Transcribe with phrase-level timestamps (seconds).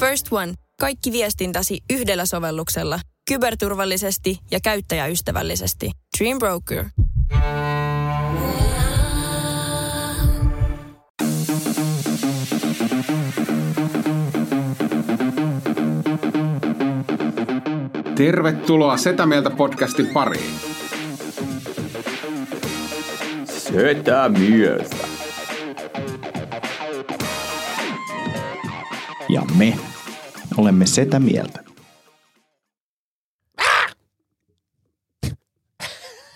[0.00, 0.54] First One.
[0.80, 3.00] Kaikki viestintäsi yhdellä sovelluksella.
[3.28, 5.90] Kyberturvallisesti ja käyttäjäystävällisesti.
[6.18, 6.84] Dream Broker.
[18.14, 20.54] Tervetuloa Setä Mieltä podcastin pariin.
[23.44, 24.96] Setä mieltä.
[29.28, 29.87] Ja me
[30.58, 31.64] olemme sitä mieltä.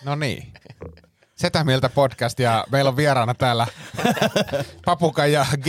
[0.04, 0.52] No niin.
[1.34, 3.66] Setä mieltä podcast ja meillä on vieraana täällä
[4.84, 5.66] papukaija G.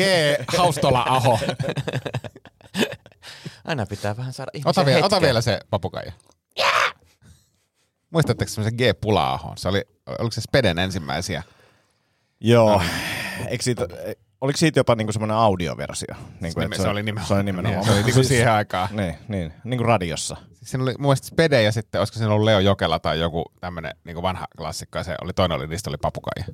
[0.58, 1.40] Haustola-aho.
[3.66, 6.12] Aina pitää vähän saada ihmisen Ota, vielä, ota vielä se papukaija.
[8.10, 8.82] Muistatteko semmoisen G.
[9.02, 9.54] Pula-aho?
[9.58, 11.44] Se oli, oliko se Speden ensimmäisiä?
[12.40, 12.82] Joo.
[13.48, 13.88] Eikö siitä,
[14.44, 16.16] oliko siitä jopa niinku semmoinen audioversio?
[16.42, 17.28] Niinku, Se, että se, oli nimenomaan.
[17.28, 17.76] Se oli nimenomaan.
[17.80, 18.88] Niin, se oli niinku siihen aikaan.
[18.92, 20.36] Niin, niin, niin kuin radiossa.
[20.54, 23.46] Siis Siinä oli mun mielestä Spede ja sitten olisiko siinä ollut Leo Jokela tai joku
[23.62, 26.46] tämmönen niin vanha klassikko ja se oli toinen oli, niistä oli papukaija.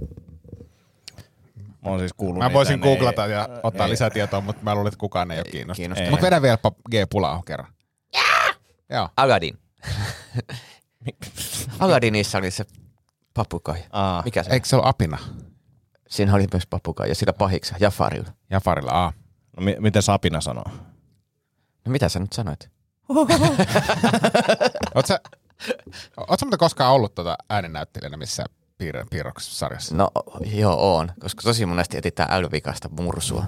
[1.84, 3.92] Mä oon siis kuullut Mä niitä, voisin ei- googlata ja ottaa ei.
[3.92, 5.76] lisätietoa, mutta mä luulen, että kukaan ei ole kiinnostunut.
[5.76, 6.12] kiinnostunut.
[6.12, 7.10] Mutta vedä vielä pap- G.
[7.10, 7.74] Pula-aho kerran.
[8.90, 9.10] Joo.
[9.18, 9.58] Agadin.
[11.80, 12.66] Agadinissa oli se
[13.34, 13.84] papukaija.
[13.92, 14.22] Aa.
[14.26, 14.52] Mikä se?
[14.52, 15.18] Eikö se ole apina?
[16.10, 18.30] Siinä oli myös papukaija, sillä pahiksi, Jafarilla.
[18.50, 19.14] Jafarilla, a.
[19.58, 20.66] No, mi- miten Sapina sanoo?
[21.86, 22.70] No mitä sä nyt sanoit?
[24.96, 25.20] Oot sä,
[26.28, 28.46] oot sä muuten koskaan ollut tuota äänennäyttelijänä missä
[28.84, 30.10] piir- piirroksessa No
[30.46, 33.46] joo, on, koska tosi monesti etsitään älyvikasta mursua.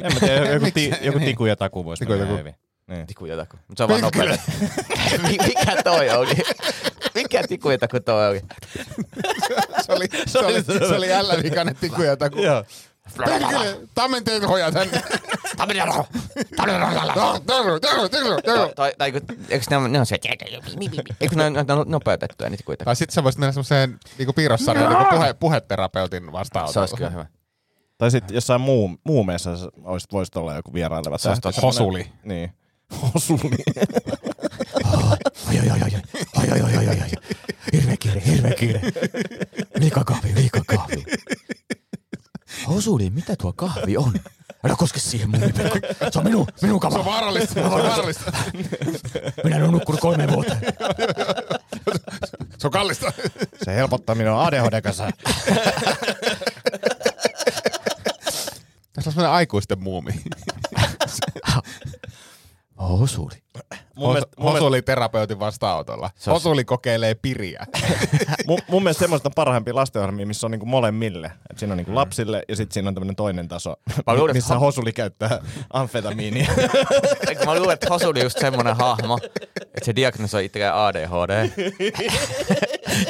[0.00, 2.38] En mä tiedä, joku, ti- joku tiku ja taku voisi Tiku mennä taku.
[2.38, 2.54] hyvin.
[2.86, 3.06] Niin.
[3.06, 3.56] Tiku ja taku.
[3.68, 4.38] Mutta se on vaan nopea.
[5.30, 6.34] Mikä toi oli?
[7.14, 8.40] Mikä tiku ja taku toi oli?
[9.86, 12.38] se oli, se oli, se oli jälleen vikainen tiku ja taku.
[12.42, 12.64] Joo.
[13.16, 15.02] Perkele, Tammen teet hoja tänne.
[18.44, 20.18] Tai, tai, tai kun- eikö ne, on- ne on se,
[21.20, 22.84] eikö ne on, ne on nopeutettuja niitä kuitenkin?
[22.84, 26.96] Tai sit sä voisit mennä semmoiseen niinku piirrossarjaan niinku puhe, puheterapeutin Se olisi vastaanotolle.
[26.96, 27.26] kyllä hyvä.
[27.98, 29.50] Tai sitten jossain muu, muumeessa
[29.84, 31.18] olisit, voisit olla joku vieraileva.
[31.18, 32.12] Se olisi Hosuli.
[32.24, 32.52] Niin.
[33.14, 33.58] Hosuli.
[35.62, 36.02] Ai, ai, ai,
[36.36, 37.10] ai, ai, ai, ai, ai, ai.
[37.72, 38.80] Hirveä kiire, hirveä kiire.
[39.78, 41.04] Liika kahvi, liika kahvi.
[42.68, 44.12] Hosuli, mitä tuo kahvi on?
[44.64, 45.40] Älä koske siihen mun
[46.12, 48.32] Se on minun, minun Se on vaarallista, se on vaarallista.
[49.44, 50.56] Minä en ole nukkunut kolme vuotta.
[52.58, 53.12] Se on kallista.
[53.64, 55.10] Se helpottaa minua ADHD kanssa.
[58.92, 60.12] Tässä on semmoinen aikuisten muumi.
[62.88, 63.42] Hosuli.
[63.96, 66.10] Mun mielestä, Hosuli terapeutin vastaanotolla.
[66.16, 67.66] Se Hosuli kokeilee piriä.
[68.46, 71.32] mun, mun mielestä semmoista on parhaimpia lastenohjelmia, missä on niinku molemmille.
[71.50, 73.74] Et siinä on niinku lapsille ja sitten siinä on tämmöinen toinen taso,
[74.32, 75.38] missä Hosuli käyttää
[75.72, 76.52] amfetamiinia.
[77.28, 79.18] Eikö mä luulen, että Hosuli on just semmonen hahmo,
[79.60, 81.50] että se diagnosoi itselleen ADHD.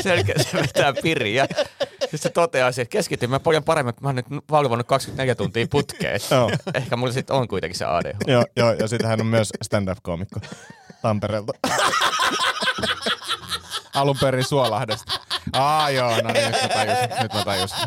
[0.05, 1.47] Jälkeen se vetää piriä.
[2.13, 6.21] Sitten se toteaa, että keskitymme paljon paremmin, kun mä oon nyt valvonut 24 tuntia putkeen.
[6.31, 6.51] Joo.
[6.75, 8.31] Ehkä mulla sitten on kuitenkin se ADHD.
[8.33, 10.41] joo, joo, ja sitten hän on myös stand-up-koomikko
[11.03, 11.53] Tampereelta.
[13.95, 15.13] Alun perin Suolahdesta.
[15.53, 17.23] Aa joo, no niin, nyt mä tajusin.
[17.23, 17.79] Nyt mä tajusin.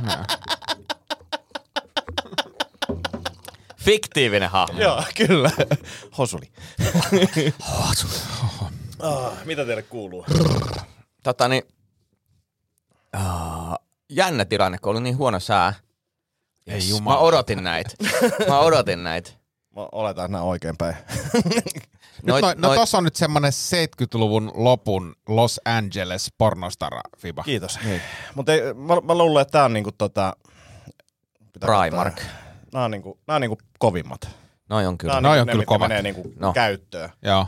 [3.77, 4.81] Fiktiivinen hahmo.
[4.81, 5.51] joo, kyllä.
[6.17, 6.51] Hosuli.
[7.87, 8.13] Hosuli.
[8.99, 10.25] Oh, mitä teille kuuluu?
[11.23, 11.63] Tota niin,
[13.15, 13.84] uh,
[14.15, 15.73] jännä tilanne, kun oli niin huono sää.
[16.67, 17.17] Ei Mä jumala.
[17.19, 17.89] odotin näitä.
[18.47, 19.31] Mä odotin näitä.
[19.75, 20.95] Mä oletan, nämä oikein päin.
[22.23, 27.43] Nyt no, no tossa on nyt semmonen 70-luvun lopun Los Angeles pornostara fiba.
[27.43, 27.79] Kiitos.
[27.83, 28.01] Niin.
[28.35, 30.35] Mutta mä, mä luulen, että tää on niinku tota...
[31.59, 32.21] Primark.
[32.73, 34.29] Nää on niinku, nää on niinku kovimmat.
[34.69, 35.11] Noi on kyllä.
[35.11, 35.87] Nää on, Noi niinku on ne, kyllä kovat.
[35.89, 36.53] menee niinku No.
[36.53, 37.09] käyttöön.
[37.21, 37.47] Joo.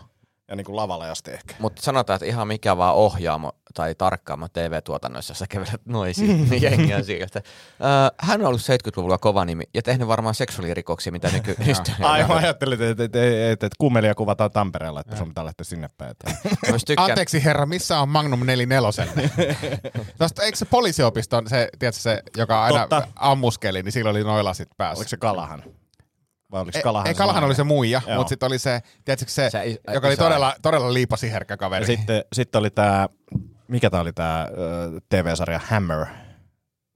[0.50, 1.56] Ja niinku lavalle asti ehkä.
[1.60, 6.94] Mutta sanotaan, että ihan mikä vaan ohjaamo tai tarkkaamo TV-tuotannoissa, sä kävelet noisiin, niin jengi
[6.94, 7.26] on siinä.
[7.26, 7.42] että,
[7.82, 7.88] Öö,
[8.20, 11.56] hän on ollut 70-luvulla kova nimi ja tehnyt varmaan seksuaalirikoksia, mitä nyky...
[12.02, 15.64] Ai mä ajattelin, että, että, että, että, että kummelia kuvataan Tampereella, että sun pitää lähteä
[15.64, 16.16] sinne päin.
[16.86, 19.06] Tykkään, Anteeksi herra, missä on Magnum 44?
[20.18, 23.08] Tosta, eikö se poliisiopiston, se, tiedätkö, se, joka aina Totta.
[23.16, 25.00] ammuskeli, niin sillä oli noin lasit päässä.
[25.00, 25.64] Oliko se Kalahan?
[26.52, 27.08] Vai oliko Ei, Kalahan?
[27.08, 28.18] ei Kalahan oli se muija, Joo.
[28.18, 31.84] mutta sitten oli se, tiedätkö se, Se is- joka oli todella, todella liipasi herkkä kaveri.
[31.84, 33.10] Ja sitten, sitten oli tää,
[33.68, 34.48] mikä tää oli tää ö,
[35.10, 36.06] TV-sarja Hammer.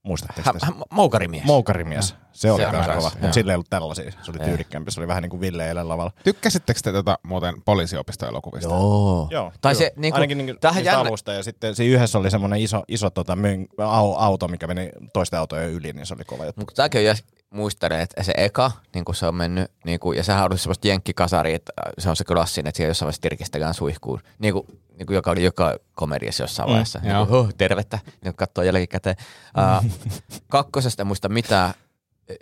[0.03, 0.65] Muistatteko tästä?
[0.65, 1.43] hä, moukarimies.
[1.43, 2.15] Moukarimies.
[2.31, 4.11] Se oli Se myös kova, mutta sillä ei ollut tällaisia.
[4.11, 4.47] Se oli Joo.
[4.47, 4.91] tyylikkäämpi.
[4.91, 6.11] Se oli vähän niin kuin Ville eilen lavalla.
[6.23, 8.69] Tykkäsittekö te tota, muuten poliisiopisto-elokuvista?
[8.73, 9.27] Joo.
[9.31, 9.51] Joo.
[9.61, 11.33] Tai se, niinku, Ainakin niinku, tähän niistä jännä, alusta.
[11.33, 13.37] Ja sitten siinä yhdessä oli semmoinen iso, iso tota,
[13.77, 16.61] au, auto, mikä meni toisten autojen yli, niin se oli kova juttu.
[16.61, 17.15] mutta tämäkin on
[17.51, 20.61] muistelen, että se eka, niin kuin se on mennyt, niin kuin, ja sehän on ollut
[20.61, 24.67] semmoista jenkkikasaria, että se on se klassinen, että siellä jossain vaiheessa tirkistellään suihkuun, niin kuin,
[24.97, 26.99] niin kuin joka oli joka komediassa jossain vaiheessa.
[26.99, 29.15] Mm, niin kuin, huh, tervettä, niin katsoo jälkikäteen.
[29.57, 29.91] Uh,
[30.47, 31.73] kakkosesta en muista mitään.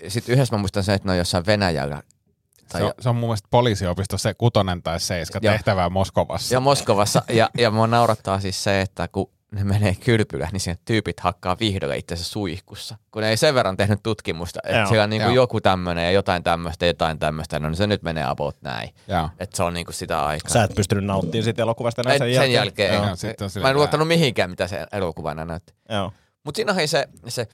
[0.07, 2.03] Sitten yhdessä mä muistan sen, että ne on jossain Venäjällä.
[2.69, 6.55] Tai Se on, se on mun mielestä poliisiopisto se kutonen tai seiska tehtävää Moskovassa.
[6.55, 7.21] Ja Moskovassa.
[7.29, 11.57] Ja, ja mua naurattaa siis se, että kun ne menee kylpylään, niin siinä tyypit hakkaa
[11.59, 12.97] vihdolla itsensä suihkussa.
[13.11, 15.35] Kun ne ei sen verran tehnyt tutkimusta, että Joo, siellä on niinku joo.
[15.35, 18.89] joku tämmöinen ja jotain tämmöistä ja jotain tämmöistä, no niin se nyt menee about näin.
[19.39, 20.51] Että se on niinku sitä aikaa.
[20.51, 22.53] Sä et pystynyt nauttimaan siitä elokuvasta enää En, sen sen jälkeen.
[22.53, 23.03] jälkeen, Joo.
[23.05, 25.73] Joo, on sillä Mä en luottanut mihinkään, mitä se elokuvana näytti.
[25.89, 26.13] Joo.
[26.43, 27.47] Mutta siinä oli se, se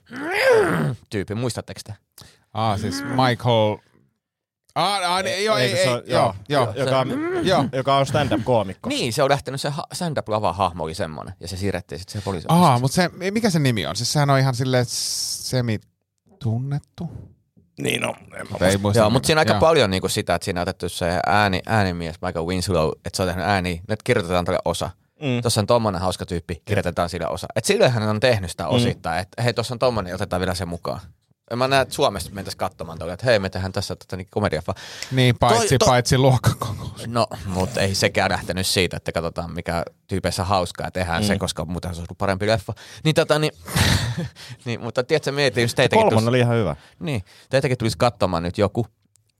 [1.10, 1.94] tyyppi, muistatteko te?
[2.52, 3.76] Ah, siis Michael...
[4.76, 6.02] Ah, ah niin, joo, ei, ei, joo,
[6.48, 7.08] joo, Joka, on,
[7.42, 7.64] joo.
[7.72, 8.88] joka on stand-up-koomikko.
[8.88, 12.20] Niin, se on lähtenyt, se ha- stand-up lava hahmo oli semmonen, ja se siirrettiin sitten
[12.20, 12.46] se poliisi.
[12.50, 13.96] Ah, mutta se, mikä se nimi on?
[13.96, 17.10] Siis sehän on ihan silleen semi-tunnettu.
[17.80, 18.14] Niin no.
[18.60, 19.60] En ei muista Joo, mutta siinä on aika Joo.
[19.60, 23.28] paljon niinku sitä, että siinä on otettu se ääni, äänimies Michael Winslow, että se on
[23.28, 24.90] tehnyt ääni, nyt kirjoitetaan tälle osa.
[25.22, 25.42] Mm.
[25.42, 27.46] Tuossa on tommonen hauska tyyppi, kirjoitetaan sille osa.
[27.56, 30.64] Et silloin hän on tehnyt sitä osittain, että hei, tuossa on tommonen, otetaan vielä se
[30.64, 31.00] mukaan.
[31.50, 34.26] En mä näe, että Suomesta mentäisiin katsomaan tuolle, että hei, me tehdään tässä tota, niin
[34.30, 34.74] komediaffa.
[35.12, 37.06] Niin, paitsi, Toi- to- paitsi luokkakokous.
[37.06, 41.26] No, mutta ei sekään lähtenyt siitä, että katsotaan mikä tyypeissä hauskaa ja tehdään mm.
[41.26, 42.72] se, koska muuten se olisi ollut parempi leffa.
[43.04, 43.52] Niin tota, niin,
[44.64, 45.98] niin mutta tiedätkö, mietin just teitäkin.
[46.02, 46.76] Kolmonen tuossa- oli ihan hyvä.
[47.00, 48.86] Niin, teitäkin tulisi katsomaan nyt joku,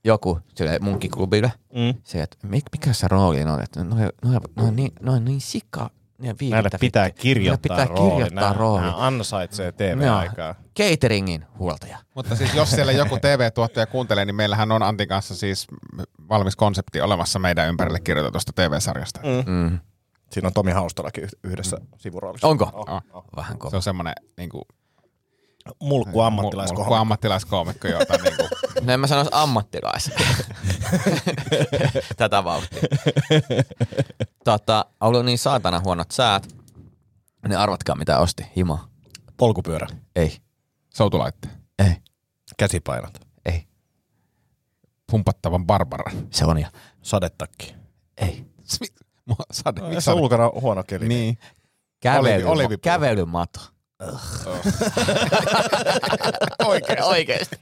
[0.03, 1.51] joku sille munkkiklubille.
[1.73, 2.01] Mm.
[2.03, 5.89] Se, että mik- mikä se rooli on, että noin noi, noi, niin, noi, niin sika,
[6.17, 8.11] niin Näille pitää kirjoittaa Näille pitää rooli.
[8.11, 8.81] kirjoittaa Nää- rooli.
[8.81, 10.55] nää ansaitsee TV-aikaa.
[10.79, 11.97] Cateringin huoltaja.
[12.15, 15.67] Mutta siis jos siellä joku TV-tuottaja kuuntelee, niin meillähän on Antin kanssa siis
[16.29, 19.19] valmis konsepti olemassa meidän ympärille kirjoitetusta TV-sarjasta.
[19.23, 19.51] Mm.
[19.53, 19.79] Mm.
[20.31, 22.47] Siinä on Tomi Haustolakin yh- yhdessä sivuroolissa.
[22.47, 22.69] Onko?
[22.73, 23.23] Oh, oh.
[23.35, 23.75] Vähän Se kova.
[23.77, 24.63] on semmoinen niin kuin,
[25.81, 26.95] Mulkku ammattilaiskohde.
[26.95, 28.49] ammattilaiskoomikko, jota niin kuin,
[28.85, 30.11] No en mä sanoisi ammattilais.
[32.17, 32.81] Tätä vauhtia.
[34.43, 36.47] tota, ollut niin saatana huonot säät.
[37.47, 38.45] Niin arvatkaa mitä osti.
[38.55, 38.79] Himo.
[39.37, 39.87] Polkupyörä.
[40.15, 40.37] Ei.
[40.93, 41.95] soutulaitteen, Ei.
[42.57, 43.19] Käsipainot.
[43.45, 43.67] Ei.
[45.11, 46.27] pumpattavan Barbaran.
[46.31, 46.67] Se on jo.
[47.01, 47.75] Sadetakki.
[48.17, 48.45] Ei.
[49.25, 50.21] Mua Sade, Miksi miksi se on sade?
[50.23, 51.07] ulkona huono keli?
[51.07, 51.37] Niin.
[51.99, 52.81] Kävely, Olivi- olivipuu.
[52.91, 53.59] kävelymato.
[56.65, 57.03] Oikein.
[57.03, 57.55] Oikeesti.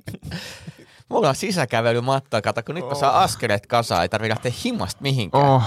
[1.09, 5.45] Mulla on sisäkävelymatto, kato, kun nyt kun saa askeleet kasaan, ei tarvitse lähteä himasta mihinkään.
[5.45, 5.63] Oh.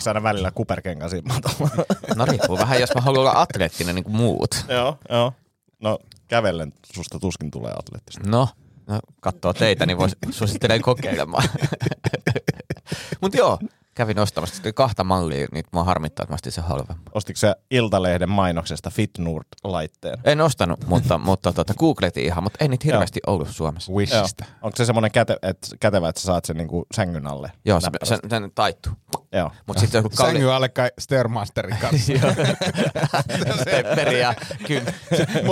[0.00, 1.84] Sä aina välillä kuperkengän siinä matolla?
[2.16, 4.64] No riippuu vähän, jos mä haluan olla atleettinen niin kuin muut.
[4.68, 5.32] joo, joo.
[5.80, 5.98] No
[6.28, 8.30] kävellen susta tuskin tulee atleettista.
[8.30, 8.48] No,
[8.86, 11.48] no katsoo teitä, niin vois suosittelen kokeilemaan.
[13.20, 13.58] Mut joo,
[14.00, 17.04] kävin ostamassa Sitten kahta mallia, niin mua harmittaa, että mä ostin sen halvemman.
[17.14, 20.18] Ostitko sä Iltalehden mainoksesta Fitnord-laitteen?
[20.24, 23.92] En ostanut, mutta, mutta tota, googletin ihan, mutta ei niitä hirveästi ollut Suomessa.
[23.92, 23.98] Joo.
[23.98, 24.44] Wishistä.
[24.62, 27.52] Onko se semmoinen käte, et, kätevä, että sä saat sen niinku sängyn alle?
[27.64, 28.92] Joo, se, se, se taittuu.
[29.32, 29.50] Joo.
[29.66, 30.32] Mutta sitten joku kalli...
[30.32, 32.12] Sängyn alle kai Stairmasterin kanssa.
[33.60, 34.34] Stepperi ja
[34.66, 34.94] kyn...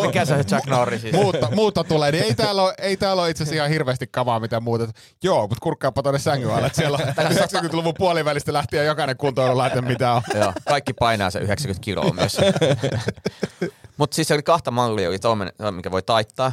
[0.07, 1.13] Mikä se on Chuck Norris?
[1.13, 4.41] muutta, muutta tulee, niin ei täällä ole, ei täällä ole itse asiassa ihan hirveästi kamaa
[4.41, 4.89] mitä muuta.
[5.23, 6.67] Joo, mutta kurkkaapa tuonne sängyn alle.
[6.67, 7.31] että Siellä on
[7.65, 10.23] 90-luvun puolivälistä lähtien jokainen kuntoilulaite, mitä on.
[10.35, 12.37] Joo, kaikki painaa se 90 kiloa myös.
[13.97, 16.53] Mutta siis oli kahta mallia, oli toinen, mikä voi taittaa,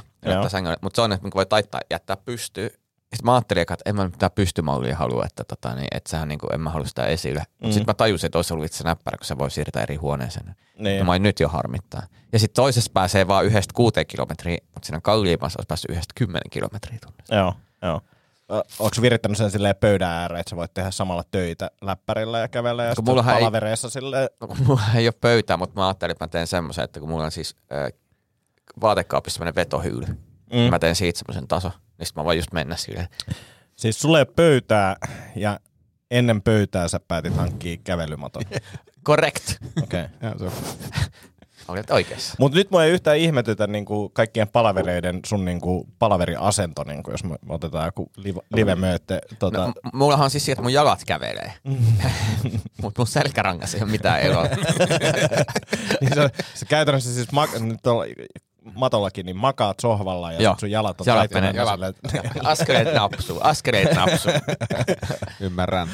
[0.82, 2.70] mutta toinen, mikä voi taittaa ja jättää pystyyn.
[3.16, 6.28] Sitten mä ajattelin, että en mä nyt mitään pystymallia halua, että, tota, niin, että sehän,
[6.28, 7.40] niin kuin, en mä halua sitä esille.
[7.50, 7.72] Mutta Mm.
[7.72, 10.56] sitten mä tajusin, että olisi ollut itse näppärä, kun se voi siirtää eri huoneeseen.
[10.80, 11.06] Niin.
[11.06, 12.02] Mä olin nyt jo harmittaa.
[12.34, 16.50] Ja sitten toisessa pääsee vaan yhdestä kuuteen kilometriä, mutta siinä kalliimmassa olisi päässyt yhdestä kymmenen
[16.50, 17.36] kilometriä tunnissa.
[17.36, 18.02] Joo, joo.
[18.80, 22.84] Onko virittänyt sen silleen pöydän ääreen, että sä voit tehdä samalla töitä läppärillä ja kävellä
[22.84, 24.30] ja kun sitten ei- palavereissa silleen?
[24.42, 27.10] No, kun mulla ei ole pöytää, mutta mä ajattelin, että mä teen semmoisen, että kun
[27.10, 28.00] mulla on siis äh,
[28.82, 30.18] vaatekaapissa semmoinen vetohyyly, mm.
[30.50, 33.08] niin mä teen siitä semmoisen taso, niin sit mä voin just mennä silleen.
[33.76, 34.96] Siis sulle pöytää
[35.36, 35.60] ja
[36.12, 38.44] ennen pöytää sä päätit hankkia kävelymaton.
[39.08, 39.44] Correct.
[39.84, 40.06] Okei.
[40.24, 40.48] Okay.
[40.48, 40.52] On.
[41.68, 42.34] Olet oikeassa.
[42.40, 47.36] Mutta nyt mua ei yhtään ihmetytä niinku kaikkien palavereiden sun niinku palaveriasento, niinku, jos me
[47.50, 49.20] otetaan joku live, live-möötte.
[49.40, 51.54] Tota, No, m- mullahan on siis siitä, että mun jalat kävelee.
[52.82, 54.44] mutta mun selkärangas ei ole mitään eroa.
[56.02, 58.06] niin se, se käytännössä siis mak- nyt tuolla
[58.74, 60.56] matollakin, niin makaat sohvalla ja Joo.
[60.60, 61.54] sun jalat on Jalat menee.
[61.54, 64.32] silleen- askeleet napsuu, askeleet napsuu.
[65.40, 65.88] Ymmärrän.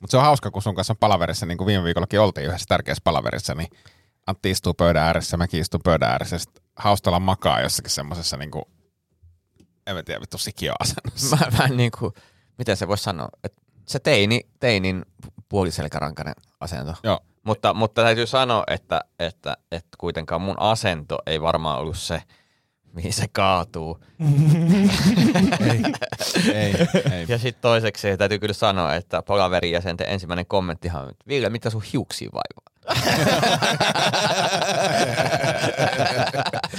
[0.00, 2.66] Mutta se on hauska, kun sun kanssa on palaverissa, niin kuin viime viikollakin oltiin yhdessä
[2.68, 3.68] tärkeässä palaverissa, niin
[4.26, 8.50] Antti istuu pöydän ääressä, mäkin istun pöydän ääressä, ja sit Haustala makaa jossakin semmoisessa, niin
[8.50, 8.64] kuin,
[9.86, 11.36] en mä tiedä, vittu sikio-asennossa.
[11.36, 12.12] Mä, mä niin kuin,
[12.58, 15.04] miten se voisi sanoa, että se teini, teinin
[15.48, 16.94] puoliselkärankainen asento.
[17.02, 17.20] Joo.
[17.44, 22.22] Mutta, mutta täytyy sanoa, että, että, että kuitenkaan mun asento ei varmaan ollut se,
[22.92, 23.98] mihin se kaatuu.
[26.54, 26.74] Ei,
[27.12, 27.24] ei.
[27.28, 31.70] Ja sitten toiseksi täytyy kyllä sanoa, että palaverin jäsenten ensimmäinen kommenttihan on, että Ville, mitä
[31.70, 32.74] sun hiuksiin vaivaa?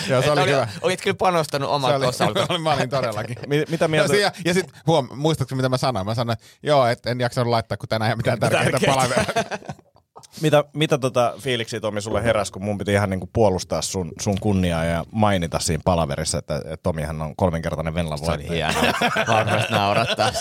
[0.10, 0.68] Joo, se oli Oli- hyvä.
[0.82, 2.46] Olit kyllä panostanut omat oli, osalta.
[2.50, 3.38] oli, mä olin todellakin.
[3.48, 4.14] Mi- mitä Ja, mieltä?
[4.14, 6.06] si- ja sitten huom, muistatko mitä mä sanoin?
[6.06, 8.96] Mä sanoin, että joo, et en jaksanut laittaa, kun tänään ei ole mitään Tärkeää.
[8.96, 9.26] palaveria.
[10.42, 14.40] Mitä, mitä tota fiiliksi Tomi sulle heräsi, kun mun piti ihan niinku puolustaa sun, sun
[14.40, 18.72] kunniaa ja mainita siinä palaverissa, että, että Tomihan on kolminkertainen Venlan Se oli voittaja.
[18.72, 18.94] hienoa.
[19.28, 20.32] Varmasti naurattaa.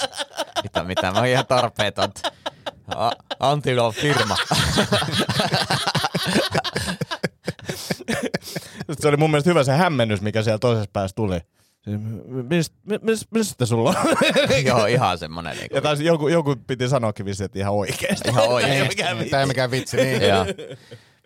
[0.63, 2.09] Mitä, mitä, mä oon ihan tarpeeton.
[2.97, 3.11] A-
[3.41, 4.37] Antilla on firma.
[9.01, 11.39] Se oli mun mielestä hyvä se hämmennys, mikä siellä toisessa päässä tuli.
[11.85, 12.01] Siis,
[12.51, 13.97] Mistä, mistä, mistä sulla on?
[14.67, 15.57] Joo, ihan semmonen.
[15.57, 18.29] Niin Ja taas joku, joku piti sanoakin vissiin, että ihan oikeesti.
[18.29, 19.31] ihan oikein.
[19.31, 20.21] Tämä ei mikään vitsi, niin.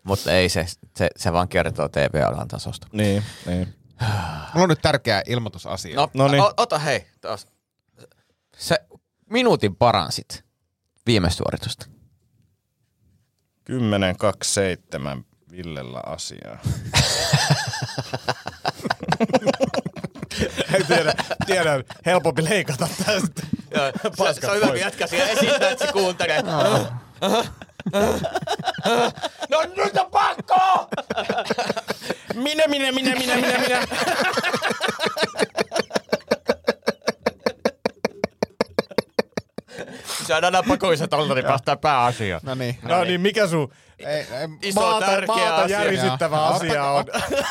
[0.04, 2.86] Mutta ei se, se, se vaan kertoo TV-alan tasosta.
[2.92, 3.74] Niin, niin.
[4.54, 5.96] Mulla on nyt tärkeä ilmoitusasia.
[5.96, 6.42] No, Noniin.
[6.42, 7.46] o, ota hei taas.
[8.56, 8.76] Se
[9.30, 10.44] minuutin paransit
[11.06, 11.86] viime suoritusta.
[13.64, 16.58] 10, 2, 7 Villellä asiaa.
[20.74, 21.14] Ei tiedä,
[21.46, 23.42] tiedän, helpompi leikata tästä.
[23.74, 26.42] Joo, se, se on hyvä, kun jätkä siellä esittää, että se kuuntelee.
[29.50, 30.88] No nyt on pakko!
[32.34, 33.86] Minä, minä, minä, minä, minä, minä.
[40.34, 42.40] Aina pakoissa tolta, niin päästään pääasiaan.
[42.44, 42.78] No niin.
[42.82, 44.26] No niin, mikä sun Ei, ei,
[44.62, 45.78] Iso maata, tärkeä maata asia.
[45.84, 46.46] järisyttävä Joo.
[46.46, 47.04] asia on?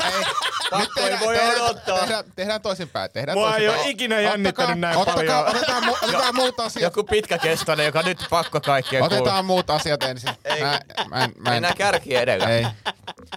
[0.05, 0.23] ei.
[0.71, 1.99] Pakko ei voi tehdään, odottaa.
[1.99, 3.11] Tehdään, tehdään toisinpäin.
[3.11, 3.79] Tehdään Mua ei toisinpäin.
[3.85, 5.55] oo ikinä jännittänyt Ottakaa- näin ottakaa, paljon.
[5.55, 6.83] Otetaan, mu, otetaan muut asiat.
[6.83, 10.29] Joku pitkäkestoinen, joka nyt pakko kaikkien Otetaan muut asiat ensin.
[10.45, 10.61] Ei.
[10.63, 12.49] Mä, mä, en, mä en, Mennään kärkiä edellä.
[12.49, 12.67] ei.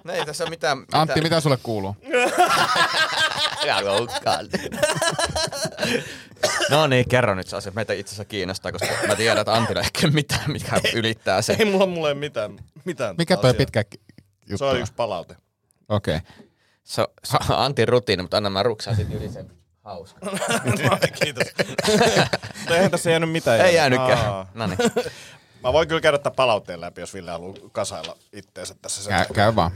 [0.04, 0.78] No ei tässä ole mitään...
[0.92, 1.96] Antti, mitä sulle kuuluu?
[3.68, 4.46] Älä loukkaan.
[6.70, 7.72] no niin, kerro nyt se asia.
[7.74, 11.56] Meitä itse asiassa kiinnostaa, koska mä tiedän, että Antilla ei ole mitään, mikä ylittää sen.
[11.58, 13.58] Ei mulla mulle mitään, mitään Mikä toi asiaa.
[13.58, 13.84] pitkä
[14.40, 15.36] juttu Se on yksi palaute.
[15.88, 16.16] Okei.
[16.16, 16.30] Okay.
[16.84, 19.50] Se, on- se on Antin rutiini, mutta anna mä ruksaan sit yli sen
[19.84, 20.20] hauska.
[21.22, 21.46] Kiitos.
[22.58, 23.60] Mutta eihän tässä jäänyt mitään.
[23.60, 23.98] Ei jäänyt.
[23.98, 24.46] jäänytkään.
[24.54, 24.78] No niin.
[25.62, 29.02] Mä voin kyllä käydä tämän palautteen läpi, jos Ville haluaa kasailla itteensä tässä.
[29.02, 29.72] sen Käy, käy vaan.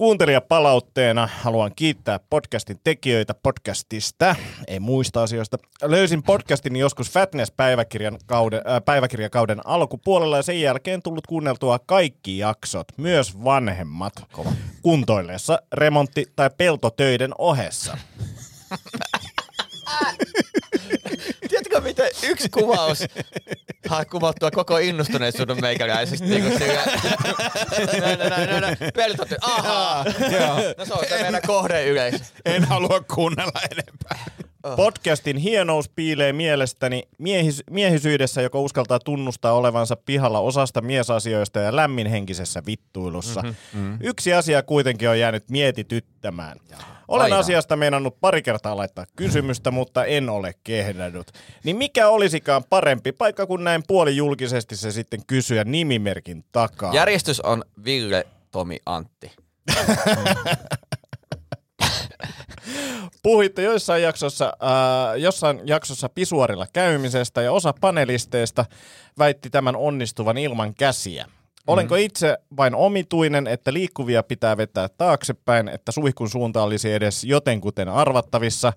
[0.00, 4.36] Kuuntelijapalautteena haluan kiittää podcastin tekijöitä podcastista,
[4.68, 5.56] ei muista asioista.
[5.82, 12.86] Löysin podcastin joskus Fatness-päiväkirjan kauden, äh, päiväkirjakauden alkupuolella ja sen jälkeen tullut kuunneltua kaikki jaksot,
[12.96, 14.52] myös vanhemmat, Kova.
[14.82, 17.98] kuntoilleessa remontti- tai peltotöiden ohessa.
[21.88, 22.98] Miten yksi kuvaus
[23.88, 26.84] saa kuvattua koko innostuneisuuden meikäläisestä niin kuin sillä...
[28.00, 28.76] näin, näin, näin, näin, näin.
[28.94, 30.04] Peltot, ahaa.
[30.78, 32.24] No se on se meidän kohdeyleisö.
[32.44, 34.24] En halua kuunnella enempää.
[34.76, 42.62] Podcastin hienous piilee mielestäni miehis- miehisyydessä, joka uskaltaa tunnustaa olevansa pihalla osasta miesasioista ja lämminhenkisessä
[42.66, 43.42] vittuilussa.
[43.42, 43.98] Mm-hmm.
[44.00, 46.58] Yksi asia kuitenkin on jäänyt mietityttämään.
[47.08, 47.38] Olen Aina.
[47.38, 51.30] asiasta meinannut pari kertaa laittaa kysymystä, mutta en ole kehdannut.
[51.64, 56.94] Niin mikä olisikaan parempi paikka kuin näin puolijulkisesti se sitten kysyä nimimerkin takaa?
[56.94, 59.30] Järjestys on Ville, Tomi, Antti.
[63.22, 68.64] Puhuitte joissain jaksossa, äh, jossain jaksossa pisuarilla käymisestä ja osa panelisteista
[69.18, 71.26] väitti tämän onnistuvan ilman käsiä.
[71.66, 77.88] Olenko itse vain omituinen, että liikkuvia pitää vetää taaksepäin, että suihkun suunta olisi edes jotenkuten
[77.88, 78.72] arvattavissa,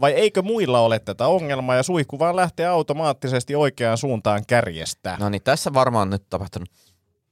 [0.00, 5.16] vai eikö muilla ole tätä ongelmaa ja suihku vaan lähtee automaattisesti oikeaan suuntaan kärjestä?
[5.20, 6.68] No niin, tässä varmaan on nyt tapahtunut,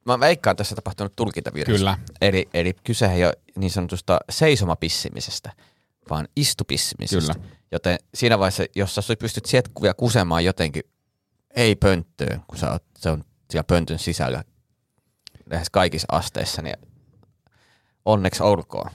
[0.07, 1.73] mä veikkaan tässä tapahtunut tulkintavirhe.
[1.73, 1.99] Kyllä.
[2.21, 5.53] Eli, eli kyse ei ole niin sanotusta seisomapissimisestä,
[6.11, 7.35] vaan istupissimisestä.
[7.35, 7.49] Kyllä.
[7.73, 10.83] Joten siinä vaiheessa, jos sä pystyt sietkuvia kusemaan jotenkin,
[11.57, 14.45] ei pönttöön, kun sä oot, se on siellä pöntön sisällä
[15.51, 16.77] lähes kaikissa asteissa, niin
[18.05, 18.91] onneksi olkoon.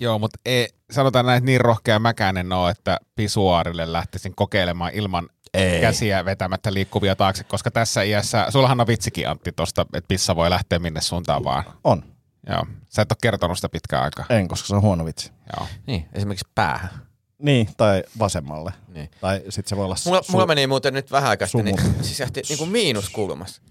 [0.00, 4.92] Joo, mutta ei, sanotaan näin, että niin rohkea mäkään en ole, että pisuaarille lähtisin kokeilemaan
[4.94, 5.80] ilman Ei.
[5.80, 10.50] käsiä vetämättä liikkuvia taakse, koska tässä iässä, sullahan on vitsikin Antti tosta, että pissa voi
[10.50, 11.64] lähteä minne suuntaan vaan.
[11.84, 12.15] On.
[12.46, 14.24] Joo, sä et ole kertonut sitä pitkään aikaa.
[14.28, 15.32] En, koska se on huono vitsi.
[15.56, 15.68] Joo.
[15.86, 16.90] Niin, esimerkiksi päähän.
[17.38, 18.72] Niin, tai vasemmalle.
[18.88, 19.10] Niin.
[19.20, 19.96] Tai sitten se voi olla...
[20.06, 23.62] Mulla, su- mulla meni muuten nyt vähän aikaa sitten, niin, siis lähti niin kuin miinuskulmassa.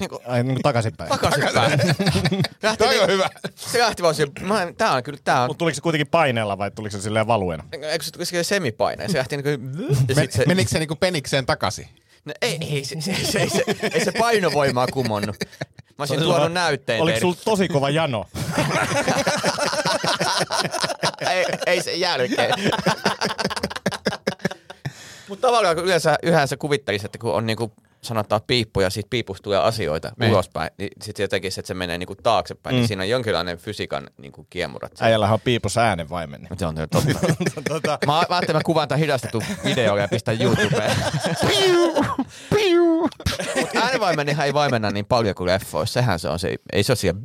[0.00, 1.10] Niin kuin Ai niin kuin takaisinpäin.
[1.10, 1.80] takaisinpäin.
[2.62, 3.30] lähti Toi on niin, hyvä.
[3.56, 6.58] Se lähti vaan siihen, mä, tää on kyllä, tää on, Mutta tuliko se kuitenkin paineella
[6.58, 7.64] vai tuliko se silleen valuena?
[7.72, 9.08] eikö se tuli semipaine?
[9.08, 9.50] Se lähti niinku,
[10.08, 11.88] ja Men, sit se, menikö se niinku penikseen takaisin?
[12.24, 15.36] no, ei, ei, se, se, se, ei, se, ei se painovoimaa kumonnut.
[16.00, 18.24] Mä olisin tuonut näytteen Oliko sulla tosi kova jano?
[21.30, 22.54] ei, ei sen jälkeen.
[25.28, 29.42] Mutta tavallaan kun yleensä yhdessä kuvittelisi, että kun on niinku sanotaan piippu ja siitä piipusta
[29.42, 30.30] tulee asioita Niin.
[30.32, 32.78] ulospäin, niin sitten jotenkin se, että se menee niinku taaksepäin, mm.
[32.78, 34.92] niin siinä on jonkinlainen fysiikan niinku kiemurat.
[35.00, 36.48] Äijällähän on piipus äänen vaimenni.
[36.58, 36.98] Se on totta.
[37.68, 40.96] tota, Mä, mä ajattelin, että mä kuvaan tämän hidastetun videolla ja pistän YouTubeen.
[43.60, 45.92] Mutta äänenvaimenihan ei vaimenna niin paljon kuin leffoissa.
[45.92, 47.20] Sehän se on se, ei se ole siellä,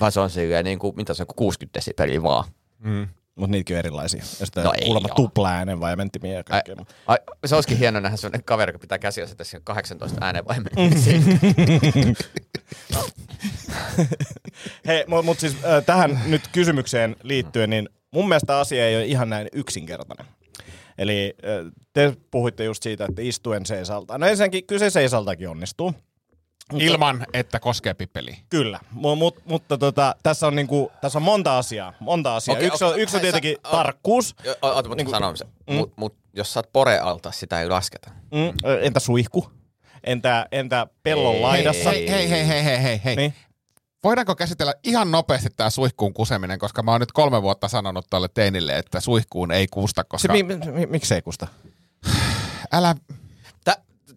[0.00, 2.44] vaan se on silleen niin kuin, mitä se on, kuin 60 desibeliä vaan.
[2.78, 3.08] Mm.
[3.34, 4.22] Mutta niitäkin on erilaisia.
[4.40, 6.76] Ja sitten No kuulemma tupla äänen vaimentimia ja Ai, kaikkea.
[7.06, 9.24] ai, se olisikin hieno nähdä sellainen kaveri, joka pitää käsiä
[9.56, 10.90] on 18 äänenvaimenia.
[14.86, 19.04] Hei, mutta mut siis äh, tähän nyt kysymykseen liittyen, niin mun mielestä asia ei ole
[19.04, 20.26] ihan näin yksinkertainen.
[20.98, 24.20] Eli äh, te puhuitte just siitä, että istuen seisaltaan.
[24.20, 25.94] No ensinnäkin kyllä se seisaltakin onnistuu.
[26.80, 28.36] Ilman, että koskee pippeliin.
[28.50, 31.92] Kyllä, mu- mut, mutta tota, tässä, on niinku, tässä on monta asiaa.
[32.00, 32.56] Monta asiaa.
[32.56, 34.34] Okei, yksi, on, okei, yksi on hei, sä- tietenkin o- tarkkuus.
[34.44, 35.44] Jo, Ota, mutta Niin niin kuin- sanon se.
[35.70, 35.74] Mm.
[35.74, 38.10] Mut, mut, jos sä oot porealta, sitä ei lasketa.
[38.10, 38.52] Mm,
[38.82, 39.50] entä suihku?
[40.04, 41.90] Entä, entä pellon Ei, laidassa?
[41.90, 43.16] Hei, hei, hei, hei, hei, hei, hei.
[43.16, 43.34] Niin.
[44.04, 48.28] Voidaanko käsitellä ihan nopeasti tämä suihkuun kuseminen, koska mä oon nyt kolme vuotta sanonut tuolle
[48.34, 50.32] teinille, että suihkuun ei kusta, Se, koska...
[50.32, 51.46] mi, mi, miksi ei kusta?
[52.72, 52.94] Älä...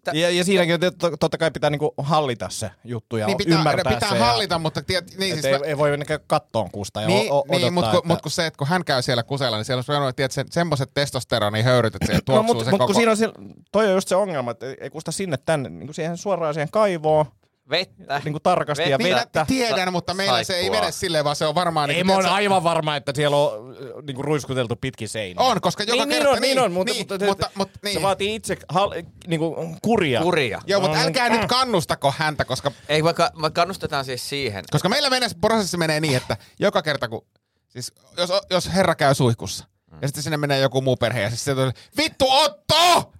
[0.06, 3.36] Tä, tä, Ja, ja siinäkin tot- totta kai pitää niinku hallita se juttu ja Niin
[3.38, 4.18] pitää, ymmärtää pitää se.
[4.18, 7.44] hallita, mutta tiet, niin, Ja, siis ei, ei voi mennä kattoon kusta ja niin, o,
[7.48, 8.08] niin odottaa, mutta kun, että...
[8.08, 10.52] mut kun se, että kun hän käy siellä kusella, niin siellä on sanonut, että tiedät,
[10.52, 12.86] semmoiset testosteronihöyryt, että siellä No, tuoksuu mutta se mut, koko...
[12.86, 13.28] kun siinä on, se,
[13.72, 16.54] toi on just se ongelma, että ei, ei kusta sinne tänne, niin kuin siihen suoraan
[16.54, 17.26] siihen kaivoon,
[17.70, 18.20] vettä.
[18.24, 19.04] niin kuin tarkasti ja Vettä.
[19.04, 19.38] Niin, vettä.
[19.40, 21.90] mä tiedän, mutta meillä se ei vede silleen, vaan se on varmaan...
[21.90, 25.44] Ei niin, mä oon aivan varma, että siellä on äh, niinku ruiskuteltu pitkin seiniä.
[25.46, 26.24] On, koska joka niin, kerta...
[26.24, 28.02] Niin on, niin on, mutta, niin, mutta, mutta, mutta se niin.
[28.02, 30.22] vaatii itse hal, niinku, kuria.
[30.22, 30.60] Kuria.
[30.66, 31.04] Joo, mutta Mm.
[31.04, 34.64] älkää nyt kannustako häntä, koska Ei, vaikka me kannustetaan siis siihen.
[34.70, 37.26] Koska meillä menee, se prosessi menee niin, että joka kerta kun,
[37.68, 39.98] siis jos, jos herra käy suihkussa, Mm.
[40.02, 43.12] ja sitten sinne menee joku muu perhe, ja sitten tulee, vittu Otto!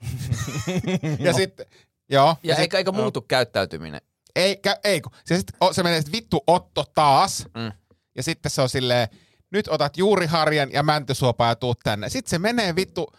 [1.26, 1.66] ja sitten,
[2.10, 2.36] joo.
[2.42, 4.00] Ja sit, eikä, eikä muutu käyttäytyminen.
[4.36, 7.72] Ei, kä, ei kun, se, sit, o, se menee sit vittu Otto taas, Mm.
[8.16, 9.08] ja sitten se on silleen,
[9.52, 12.08] nyt otat juuriharjan ja mäntysuopaa ja tuut tänne.
[12.08, 13.12] Sitten se menee vittu,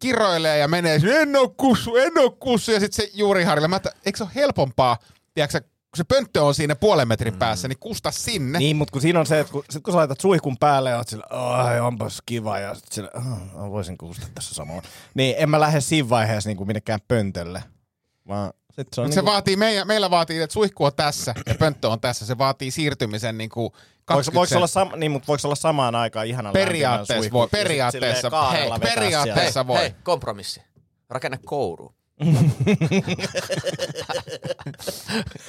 [0.00, 3.90] kiroilee ja menee, en oo kussu, en oo kussu, ja sitten se juuriharjalla, mä että,
[4.06, 4.98] eikö se ole helpompaa,
[5.34, 7.38] tiedätkö, kun se pönttö on siinä puolen metrin Mm.
[7.38, 8.58] päässä, niin kusta sinne.
[8.58, 10.96] Niin, mutta kun siinä on se, että kun, sit kun sä laitat suihkun päälle ja
[10.96, 14.82] oot sillä, ai onpas kiva, ja sit sillä, oh, voisin kuusta tässä samalla.
[15.14, 17.62] Niin en mä lähde siinä vaiheessa niin minnekään pöntölle.
[18.28, 21.54] Vaan sit se on niinku, se vaatii, meidän, meillä vaatii, että suihku on tässä ja
[21.54, 22.26] pönttö on tässä.
[22.26, 23.72] Se vaatii siirtymisen niin kuin
[24.04, 27.42] 20 voiko, voiko, olla sam, niin, mutta voiko olla samaan aikaan ihana Periaatteessa voi, suihku
[27.42, 28.50] sit periaatteessa.
[28.50, 29.66] Hei, periaatteessa.
[29.66, 29.78] voi.
[29.78, 30.62] Hei, kompromissi.
[31.10, 31.94] Rakenna kouru.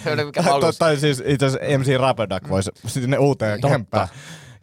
[0.03, 3.73] Tai, tai siis itse asiassa MC Rapedak voisi sinne uuteen Totta.
[3.73, 4.07] kämppään,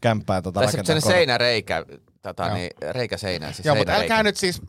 [0.01, 0.87] kämppään tota Tai se rakentaa.
[1.01, 1.85] sellainen seinäreikä,
[2.23, 3.55] tota, niin, reikä seinään.
[3.55, 4.63] Siis Joo, mutta älkää nyt siis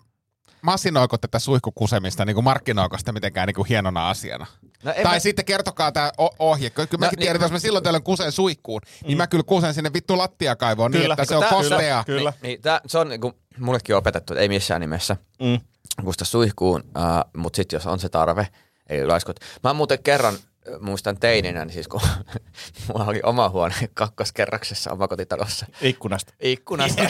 [0.71, 4.45] masinoiko tätä suihkukusemista, niin kuin markkinoiko sitä mitenkään niin kuin hienona asiana.
[4.83, 6.69] No, tai mä- sitten kertokaa tämä ohje.
[6.69, 9.73] Kyllä mäkin niin- tiedän, että jos mä silloin tällöin kusen suihkuun, niin mä kyllä kusen
[9.73, 12.03] sinne vittu lattiakaivoon niin, Kyllä, että se on tää- kostea.
[12.05, 12.33] Kyllä.
[12.41, 15.59] Niin, tää, se on niinku, mullekin on opetettu, että ei missään nimessä Mm.
[16.05, 18.47] kusta suihkuun, uh, mutta sitten jos on se tarve,
[18.89, 19.39] ei laiskut.
[19.63, 20.39] Mä muuten kerran, äh,
[20.79, 22.01] muistan teininä, niin siis kun
[22.87, 26.33] mulla oli oma huone kakkoskerroksessa omakotitalossa Ikkunasta.
[26.39, 27.03] ikkunasta.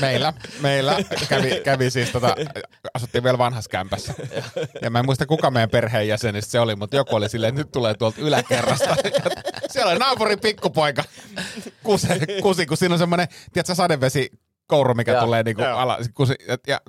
[0.00, 0.96] Meillä, meillä
[1.28, 2.36] kävi, kävi siis tota,
[2.94, 4.14] asuttiin vielä vanhassa kämpässä.
[4.82, 7.72] Ja mä en muista kuka meidän perheenjäsenistä se oli, mutta joku oli silleen, että nyt
[7.72, 8.96] tulee tuolta yläkerrasta.
[9.04, 11.04] Ja siellä oli naapurin pikkupoika
[11.82, 12.08] kusi,
[12.42, 14.30] kusi kun siinä on semmoinen, tiedätkö, sadevesi
[14.66, 16.80] kouru, mikä Joo, tulee niinku ala, kusi, ja, ja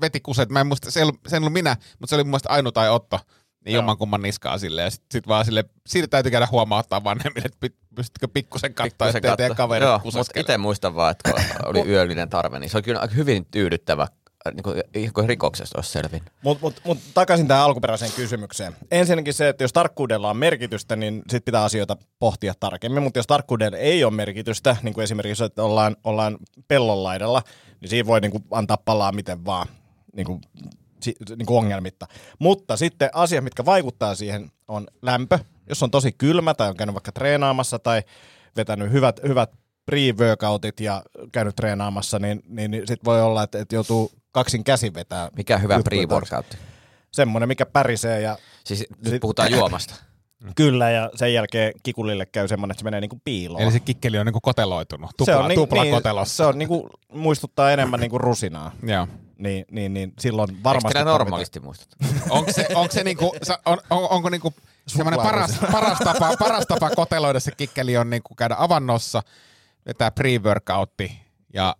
[0.00, 0.50] veti kuset.
[0.50, 2.48] Mä en muista, se ei ollut, se ei ollut minä, mutta se oli mun mielestä
[2.48, 3.20] Ainu tai Otto.
[3.64, 3.78] Niin Joo.
[3.78, 4.84] jommankumman niskaa silleen.
[4.84, 8.90] Ja sit, sit vaan sille, siitä täytyy käydä huomauttaa vanhemmille, että py- pystytkö pikkusen katsoa,
[8.90, 9.62] Pikkusen ettei teidän katto.
[9.62, 13.00] kaverit Joo, mutta itse muistan vaan, että kun oli yöllinen tarve, niin se oli kyllä
[13.00, 14.06] aika hyvin tyydyttävä,
[14.54, 16.22] niin kuin, ihan kuin rikoksesta olisi selvin.
[16.42, 18.76] Mutta mut, mut takaisin tähän alkuperäiseen kysymykseen.
[18.90, 23.02] Ensinnäkin se, että jos tarkkuudella on merkitystä, niin sit pitää asioita pohtia tarkemmin.
[23.02, 27.42] Mutta jos tarkkuudella ei ole merkitystä, niin kuin esimerkiksi, että ollaan, ollaan pellonlaidalla,
[27.80, 29.66] niin siinä voi niin kuin antaa palaa miten vaan
[30.16, 30.40] niin kuin,
[31.36, 32.06] niin kuin ongelmitta.
[32.38, 35.38] Mutta sitten asiat, mitkä vaikuttaa siihen, on lämpö.
[35.68, 38.02] Jos on tosi kylmä tai on käynyt vaikka treenaamassa tai
[38.56, 39.50] vetänyt hyvät, hyvät
[39.90, 45.30] pre-workoutit ja käynyt treenaamassa, niin, niin, sitten voi olla, että, että joutuu kaksin käsin vetää.
[45.36, 46.56] Mikä hyvä pre-workout.
[47.12, 49.94] semmoinen, mikä pärisee ja Siis nyt Sit- puhutaan juomasta.
[50.54, 53.62] kyllä ja sen jälkeen kikulille käy semmoinen, että se menee niinku piiloon.
[53.62, 56.36] Eli se kikkeli on niinku koteloitunut, tupla, se on tupla niin, kotelossa.
[56.36, 58.72] Se on niinku, muistuttaa enemmän niinku rusinaa.
[58.92, 59.08] Joo.
[59.38, 61.88] Niin, niin, niin silloin Eikö varmasti tarvitaan- normaalisti muistut?
[62.30, 63.32] Onko se, onko se niinku,
[63.66, 64.54] on, on, onko niinku
[64.86, 69.22] semmoinen paras, paras, tapa, paras tapa koteloida se kikkeli on niin kuin käydä avannossa,
[69.86, 71.12] vetää pre-workoutti
[71.54, 71.76] ja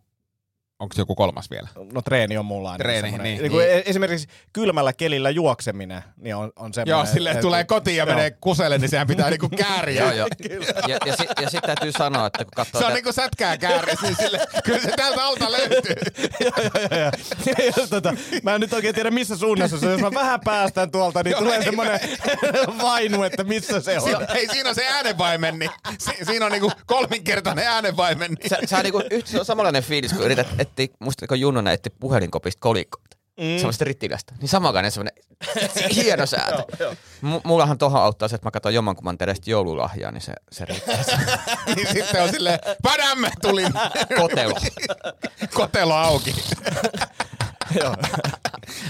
[0.80, 1.68] onko joku kolmas vielä?
[1.92, 3.24] No treeni on mulla aina Treeni, semmoinen.
[3.24, 3.38] niin.
[3.42, 3.52] niin.
[3.52, 6.90] kuin e- Esimerkiksi kylmällä kelillä juokseminen niin on, on semmoinen.
[7.06, 8.14] Joo, silleen että- tulee kotiin ja Joo.
[8.14, 10.02] menee kuselle, niin sehän pitää niinku kääriä.
[10.02, 10.28] Joo, joo.
[10.88, 12.78] Ja, ja, si, ja sitten täytyy sanoa, että kun katsoo...
[12.80, 15.94] Se on tä- niinku sätkää kääri, niin sille, kyllä se täältä alta löytyy.
[17.00, 19.92] ja, tota, mä en nyt oikein tiedä missä suunnassa se on.
[19.92, 21.64] Jos mä vähän päästän tuolta, niin Joo, tulee ei.
[21.64, 22.00] semmoinen
[22.82, 24.02] vainu, että missä se on.
[24.10, 28.30] Si- Hei, siinä on se äänenvaimen, niin si- siinä on niinku kolminkertainen äänenvaimen.
[28.32, 28.50] Niin.
[28.50, 31.72] Sä, sä on niinku, yhtä, se on samanlainen fiilis, kun yrität etsiä, musta kun Junnona
[31.72, 33.16] etti puhelinkopista kolikkoita.
[33.40, 33.56] Mm.
[33.56, 34.34] Semmoista rittilästä.
[34.40, 35.14] Niin samanlainen semmoinen
[35.96, 36.64] hieno säätö.
[37.22, 41.04] M- mullahan tohon auttaa se, että mä katson jommankumman terestä joululahjaa, niin se, se riittää.
[41.76, 43.72] niin sitten on silleen, padamme tulin.
[44.16, 44.54] Kotelo.
[45.54, 46.34] Kotelo auki.
[47.80, 47.96] Joo.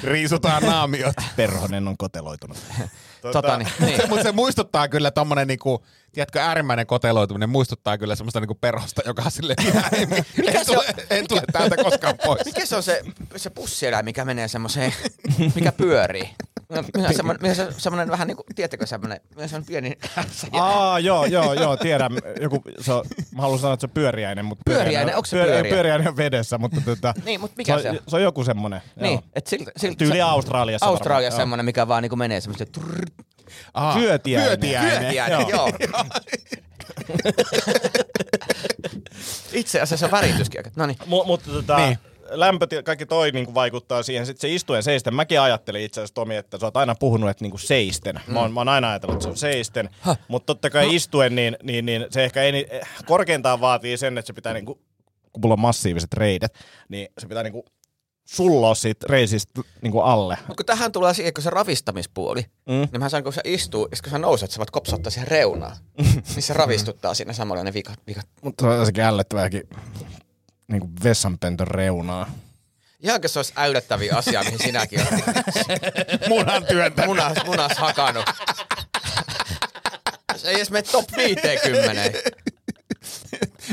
[0.04, 1.14] Riisutaan naamiot.
[1.36, 2.58] Perhonen on koteloitunut.
[3.32, 4.08] tota, niin, niin.
[4.08, 9.22] Mutta se muistuttaa kyllä tommonen niinku, tiedätkö, äärimmäinen koteloituminen muistuttaa kyllä semmoista niinku perhosta, joka
[9.22, 9.56] on silleen,
[9.92, 10.64] en, en, se on?
[10.64, 12.44] tule, en tule täältä koskaan pois.
[12.44, 13.02] Mikä se on se,
[13.36, 14.94] se pussieläin, mikä menee semmoiseen,
[15.54, 16.30] mikä pyörii?
[16.96, 19.98] Minä semmoinen, minä se, semmoinen vähän niin kuin, tiedättekö semmoinen, minä semmoinen pieni
[20.52, 22.12] Aa, joo, joo, joo, tiedän.
[22.40, 25.72] Joku, se on, mä haluan sanoa, että se on pyöriäinen, mutta Pyöriäinen, onko se pyöriä?
[25.72, 28.02] pyöriäinen on vedessä, mutta tota, Niin, mutta mikä se, se on, on?
[28.08, 28.80] se on joku semmonen.
[29.00, 29.22] Niin, joo.
[29.34, 32.80] että siltä, siltä, Tyyli Australiassa Australiassa semmoinen, mikä vaan niin kuin menee semmoista
[33.50, 34.48] trrrr, Aa, Vyötiäinen.
[34.50, 35.00] Vyötiäinen.
[35.02, 35.70] Vyötiäinen, joo.
[39.52, 40.60] Itse asiassa se värityskin.
[40.76, 40.96] No niin.
[41.00, 41.88] Mu- mutta tota, Niin.
[41.88, 41.98] niin.
[42.40, 44.26] lämpötila, kaikki toi niinku vaikuttaa siihen.
[44.26, 45.14] Sitten se istuen seisten.
[45.14, 48.20] Mäkin ajattelin itse asiassa Tomi, että sä oot aina puhunut, että niinku seisten.
[48.26, 49.90] Mä, oon, mä oon aina ajatellut, että se on seisten.
[50.28, 52.66] Mutta totta kai istuen, niin, niin, niin se ehkä ei,
[53.06, 54.74] korkeintaan vaatii sen, että se pitää niinku,
[55.32, 56.54] kun mulla on massiiviset reidet,
[56.88, 57.42] niin se pitää
[58.30, 60.38] sulloa siitä reisistä niinku alle.
[60.40, 62.74] Mutta kun tähän tulee siihen, kun se ravistamispuoli, mm.
[62.92, 65.76] niin mä sanon, kun sä istuu, ja kun sä nouset, sä voit kopsauttaa siihen reunaan.
[66.34, 68.00] niin se ravistuttaa siinä samalla ne vikat.
[68.06, 68.26] vikat.
[68.42, 69.62] Mutta se on sekin ällöttävääkin
[70.68, 72.30] niinku vessanpöntön reunaa.
[73.00, 75.24] Ihan se olisi äydettäviä asia, mihin sinäkin olet
[76.28, 77.06] Munan työntä.
[77.06, 78.24] munas, munas hakannut.
[80.36, 82.18] Se ei edes mene top 50.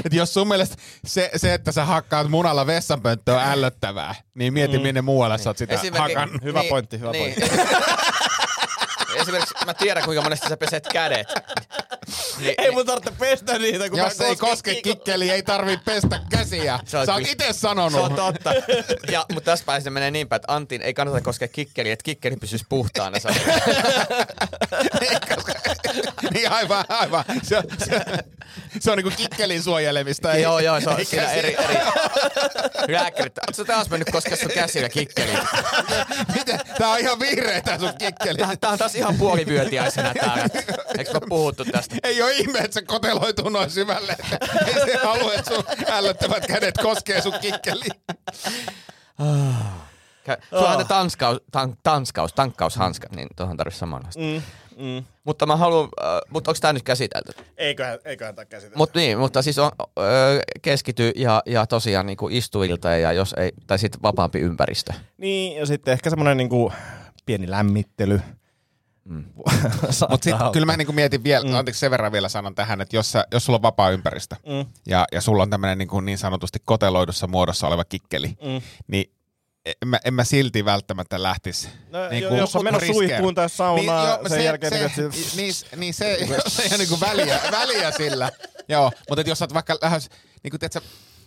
[0.05, 4.77] Et jos sun mielestä se, se, että sä hakkaat munalla vessanpönttöä on ällöttävää, niin mieti
[4.77, 4.83] mm.
[4.83, 6.43] minne muualle sä oot sitä Esimerkiksi- hakannut.
[6.43, 7.41] Hyvä pointti, hyvä pointti.
[9.21, 11.27] Esimerkiksi mä tiedän, kuinka monesti sä peset kädet.
[12.39, 16.19] Niin, Ei mun tarvitse pestä niitä, kun Jos mä ei koske kikkeli, ei tarvi pestä
[16.29, 16.79] käsiä.
[16.85, 18.01] Se on Sä oot itse Se sanonut.
[18.01, 18.53] on totta.
[19.11, 22.03] Ja, mutta tässä päässä se menee niin päin, että Antin ei kannata koskea kikkeliä, että
[22.03, 23.19] kikkeli pysyisi puhtaana.
[23.19, 23.35] Se on,
[26.33, 27.23] niin aivan, aivan.
[27.43, 28.01] Se, se,
[28.79, 30.33] se on niinku kikkelin suojelemista.
[30.33, 31.75] ei- joo, joo, se on siinä eri, eri
[32.95, 33.37] lääkärit.
[33.37, 35.39] Oletko sä taas mennyt koskea sun käsillä kikkeliin?
[36.35, 36.59] Miten?
[36.77, 38.37] Tää on ihan vihreä tää sun kikkeli.
[38.37, 40.43] Tää, tää on taas ihan puolivyötiäisenä täällä.
[40.97, 41.95] Eikö me puhuttu tästä?
[42.03, 44.15] Ei ole ihme, että se koteloituu noin syvälle.
[44.67, 47.91] Ei se halua, että sun ällöttävät kädet koskee sun kikkeliin.
[50.49, 54.21] Sulla on ne tanskaus, tan, tanskaus, tankkaushanskat, niin tuohon tarvitsisi samanlaista.
[54.21, 54.41] Mm,
[54.85, 55.03] mm.
[55.23, 57.31] Mutta mä haluan, äh, mutta onko tämä nyt käsitelty?
[57.57, 58.77] Eiköhän, eiköhän tämä käsitellä.
[58.77, 60.03] Mut niin, mutta siis on, ö,
[60.61, 64.93] keskity ja, ja tosiaan niin kuin istuilta ja jos ei, tai sitten vapaampi ympäristö.
[65.17, 66.71] Niin, ja sitten ehkä semmoinen niinku
[67.25, 68.21] pieni lämmittely.
[69.07, 69.23] Mm.
[70.09, 71.55] Mutta sitten kyllä mä niinku mietin vielä, mm.
[71.55, 74.65] anteeksi sen verran vielä sanon tähän, että jos, sä, jos sulla on vapaa ympäristö mm.
[74.87, 78.61] ja, ja sulla on tämmöinen niin, niin sanotusti koteloidussa muodossa oleva kikkeli, mm.
[78.87, 79.11] niin
[79.81, 81.69] en mä, en mä silti välttämättä lähtisi.
[81.89, 85.35] No, niin jo- jos on menossa suihkuun tai saunaan, joo, sen jälkeen se, niin, niin,
[85.35, 86.27] niin, niin se ei
[86.69, 88.31] ole niinku väliä, väliä sillä.
[88.69, 90.09] Joo, mutta jos sä oot vaikka lähes,
[90.43, 90.81] niin kuin tiedätkö,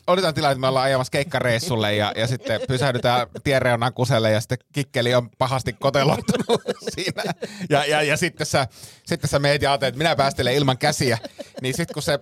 [0.07, 4.59] odotetaan tilaa, että me ollaan ajamassa keikkareissulle ja, ja sitten pysähdytään tienreunan kuselle ja sitten
[4.73, 6.63] kikkeli on pahasti koteloitunut
[6.95, 7.23] siinä.
[7.71, 8.67] Ja, ja, ja sitten, sä,
[9.07, 11.19] sitten sä meet ja ajattelet, että minä päästelen ilman käsiä.
[11.63, 12.19] Niin sitten kun se,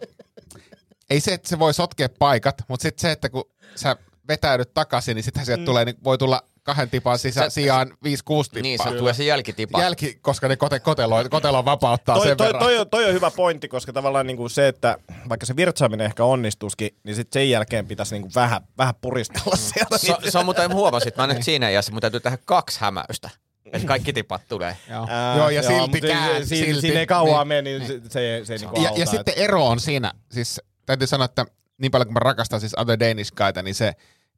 [1.10, 3.96] ei se, että se voi sotkea paikat, mutta sitten se, että kun sä
[4.28, 7.92] vetäydyt takaisin, niin sitten sieltä tulee, niin voi tulla kahden tipan sisä, Sä- sijaan 5-6
[8.04, 8.62] tippaa.
[8.62, 9.80] Niin, se tulee se jälkitipa.
[9.82, 12.62] Jälki, koska ne kote, kotelo, kotelo vapauttaa toi, sen toi, verran.
[12.62, 16.24] toi, on, toi on hyvä pointti, koska tavallaan niinku se, että vaikka se virtsaaminen ehkä
[16.24, 19.98] onnistuisikin, niin sitten sen jälkeen pitäisi niinku vähän, vähän puristella sieltä.
[19.98, 23.30] Se, se on muuten huomasit, mä nyt siinä iässä, mutta täytyy tehdä kaksi hämäystä.
[23.72, 24.76] Että kaikki tipat tulee.
[24.90, 25.06] Joo.
[25.10, 26.42] Ää, Joo, ja joo, silti mutta kään.
[26.46, 26.80] si- si- silti.
[26.80, 27.48] Siinä ei kauaa Niin.
[27.48, 29.00] mene, niin se, se, ei- se ei niinku Ja, auta.
[29.00, 31.46] ja sitten ero on siinä, siis täytyy sanoa, että
[31.78, 33.92] niin paljon kuin mä rakastan siis Other Danish Guyta, niin se,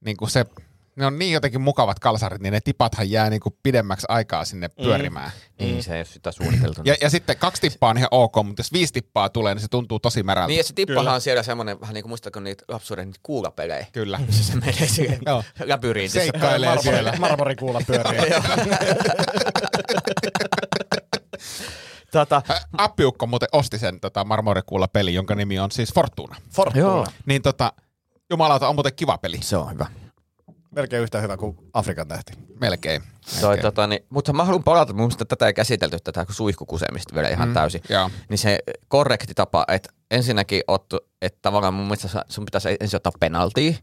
[0.05, 0.47] niin kuin se,
[0.97, 4.69] ne on niin jotenkin mukavat kalsarit, niin ne tipathan jää niin kuin pidemmäksi aikaa sinne
[4.69, 5.31] pyörimään.
[5.59, 6.81] Niin, se ei ole sitä suunniteltu.
[6.85, 9.69] Ja, ja sitten kaksi tippaa on ihan ok, mutta jos viisi tippaa tulee, niin se
[9.69, 10.47] tuntuu tosi märältä.
[10.49, 13.87] Niin, ja se tippahan on siellä semmoinen, vähän niin kuin muistatko niitä lapsuuden niitä kuulapelejä.
[13.93, 14.21] Kyllä.
[14.27, 15.45] Missä se menee siihen Joo.
[15.67, 16.21] labyrinttissä.
[16.21, 17.15] Seikkailee siellä.
[17.19, 18.31] Marmorikuula pyörii.
[22.13, 22.43] Tota,
[22.79, 26.37] Appiukko muuten osti sen tota, marmorikuulla peli, jonka nimi on siis Fortuna.
[26.51, 26.81] Fortuna.
[26.81, 27.07] Joo.
[27.27, 27.73] Niin tota,
[28.31, 29.38] jumalauta on muuten kiva peli.
[29.43, 29.87] se on hyvä.
[30.71, 32.33] Melkein yhtä hyvä kuin Afrikan tähti.
[32.61, 33.03] Melkein.
[33.40, 33.62] Toi, Melkein.
[33.62, 37.49] tota, niin, mutta mä haluan palata, mun mielestä tätä ei käsitelty, tätä suihkukusemista vielä ihan
[37.49, 37.55] mm.
[37.55, 37.81] täysin.
[37.88, 38.11] Joo.
[38.29, 43.12] Niin se korrekti tapa, että ensinnäkin ottu, että tavallaan mun mielestä sun pitäisi ensin ottaa
[43.21, 43.75] penaltia,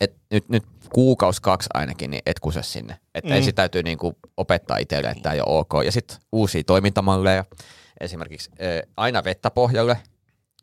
[0.00, 2.96] että nyt, nyt kuukaus kaksi ainakin, niin et kuse sinne.
[3.14, 3.36] Että mm.
[3.36, 5.72] ensin täytyy niinku opettaa itselle, että tämä ei ole ok.
[5.84, 7.44] Ja sitten uusia toimintamalleja,
[8.00, 9.98] esimerkiksi äh, aina vettä pohjalle.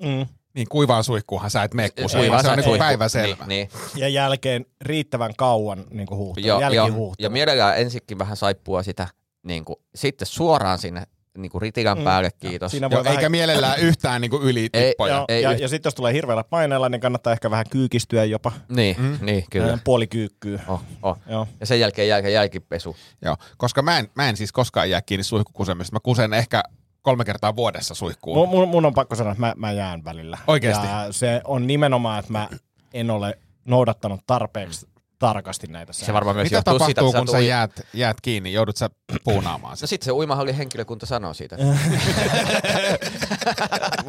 [0.02, 0.28] Mm.
[0.56, 2.80] Niin kuivaan suihkuunhan sä et mene Kuivaan se on sä- niinku ei.
[2.80, 3.46] päivä selvä.
[3.48, 6.60] Niin, Ja jälkeen riittävän kauan niin kuin joo.
[6.62, 7.16] Jälkihuuhtelu.
[7.20, 9.08] Ja mielellään ensinkin vähän saippua sitä,
[9.44, 11.04] niin kuin, sitten suoraan sinne
[11.38, 12.04] niin kuin ritilän Mm.
[12.04, 12.72] päälle, kiitos.
[12.72, 14.96] Siinä Joo, voi vähän- eikä mielellään yhtään niinku yli Ei.
[15.10, 18.24] Joo, Ei ja, yht- ja sitten jos tulee hirveällä paineella, niin kannattaa ehkä vähän kyykistyä
[18.26, 18.52] jopa.
[18.70, 19.18] Niin, mm.
[19.22, 19.78] niin kyllä.
[19.84, 20.62] Puoli kyykkyä.
[20.68, 21.18] Oh, oh.
[21.30, 21.48] Joo.
[21.60, 22.96] Ja sen jälkeen jälkeen jälkipesu.
[23.22, 25.96] Joo, koska mä en, mä en siis koskaan jää kiinni suihkukusemista.
[25.96, 26.64] Mä kusen ehkä
[27.02, 28.38] kolme kertaa vuodessa suihkuun.
[28.38, 30.38] Mun, mun, mun on pakko sanoa, että mä, mä jään välillä.
[30.48, 30.88] Oikeesti?
[30.88, 32.50] Ja se on nimenomaan, että mä
[32.94, 34.88] en ole noudattanut tarpeeksi
[35.20, 36.14] tarkasti näitä Se sääntöjä.
[36.14, 37.48] varmaan myös Mitä johtuu tapahtuu, siitä, että kun sä sä tuli...
[37.48, 38.54] jäät, jäät kiinni?
[38.54, 38.90] Joudut sä
[39.24, 39.88] puunaamaan No sitä?
[39.88, 41.58] sitten se uimahallin henkilökunta sanoo siitä.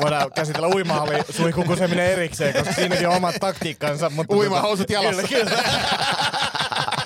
[0.03, 4.11] Voidaan käsitellä uimahalli suihkukuseminen erikseen, koska siinäkin on omat taktiikkansa.
[4.11, 5.23] Mutta Uimahousut jalassa.
[5.23, 5.63] Kyllä, kyllä.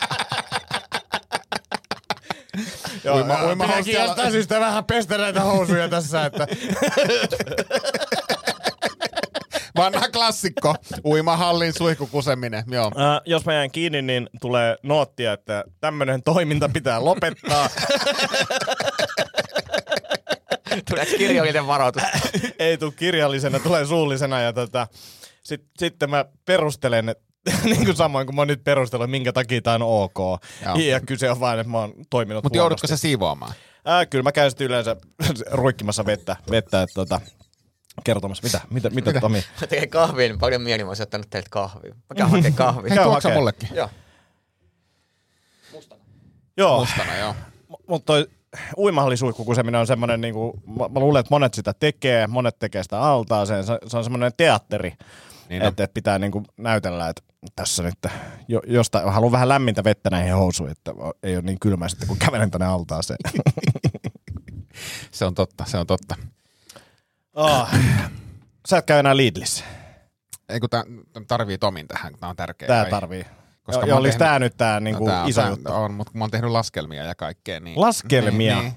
[3.06, 6.46] Joo, Uima- Uima, jala- jostain syystä vähän pestä näitä housuja tässä, että
[9.76, 10.74] Vanha klassikko.
[11.04, 12.64] Uimahallin suihkukuseminen.
[12.66, 12.84] Joo.
[12.86, 17.68] Äh, jos mä jään kiinni, niin tulee noottia, että tämmöinen toiminta pitää lopettaa.
[20.90, 22.02] Tulee kirjallinen varoitus.
[22.58, 24.40] Ei tule kirjallisena, tulee suullisena.
[24.40, 24.86] Ja tota,
[25.42, 27.24] sit, sitten mä perustelen, että
[27.64, 30.18] niin kuin samoin kuin mä oon nyt perustellut, minkä takia tämä on ok.
[30.64, 30.76] Joo.
[30.76, 33.52] Ja kyse on vain, että mä oon toiminut Mutta joudutko sä siivoamaan?
[33.88, 34.96] Äh, kyllä mä käyn sitten yleensä
[35.50, 37.20] ruikkimassa vettä, vettä että tota,
[38.04, 38.42] kertomassa.
[38.42, 39.20] Mitä, mitä, mitä, Mitä?
[39.20, 39.44] Tomi?
[39.61, 41.94] Mä tekee kahvia, niin paljon mieli, mä olisin ottanut teiltä kahvia.
[41.94, 42.90] Mä käyn hakemaan kahvia.
[42.94, 43.68] Hei, tuoksa mullekin?
[43.74, 43.90] Joo.
[46.56, 47.35] Joo, Mustana, joo.
[47.88, 48.26] mutta toi
[48.76, 53.00] uimahallisuihkukuseminen on semmoinen, niin kuin, mä, mä luulen, että monet sitä tekee, monet tekee sitä
[53.00, 53.64] altaaseen.
[53.64, 54.92] Se, se on semmoinen teatteri,
[55.48, 57.22] Niin että et pitää niin kuin näytellä, että
[57.56, 57.98] tässä nyt
[58.48, 62.16] jo, jostain, haluan vähän lämmintä vettä näihin housuihin, että ei ole niin kylmä sitten, kun
[62.18, 63.18] kävelen tänne altaaseen.
[65.11, 66.14] Se on totta, se on totta.
[67.35, 67.68] oh.
[68.68, 69.64] Sä et käy enää Lidlissä.
[70.48, 72.66] Ei kun tää tää tarvii Tomin tähän, tää on tärkeä.
[72.68, 72.90] Tää kai.
[72.90, 73.22] tarvii.
[73.24, 75.50] Koska Koska mä oon olis tehnyt- tää nyt tää niinku No, tää on, iso tää
[75.50, 75.72] juttu?
[75.72, 77.80] On, mutta kun mä oon tehnyt laskelmia ja kaikkea, niin...
[77.80, 78.61] Laskelmia?
[78.61, 78.72] Niin,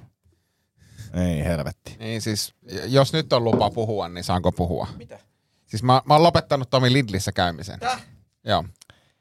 [1.14, 1.96] niin, Ei helvetti.
[2.00, 2.54] niin siis,
[2.86, 4.88] jos nyt on lupa puhua, niin saanko puhua?
[4.98, 5.20] Mitä?
[5.66, 7.80] Siis mä, mä oon lopettanut Tomi Lidlissä käymisen.
[7.80, 8.02] Täh?
[8.44, 8.64] Joo,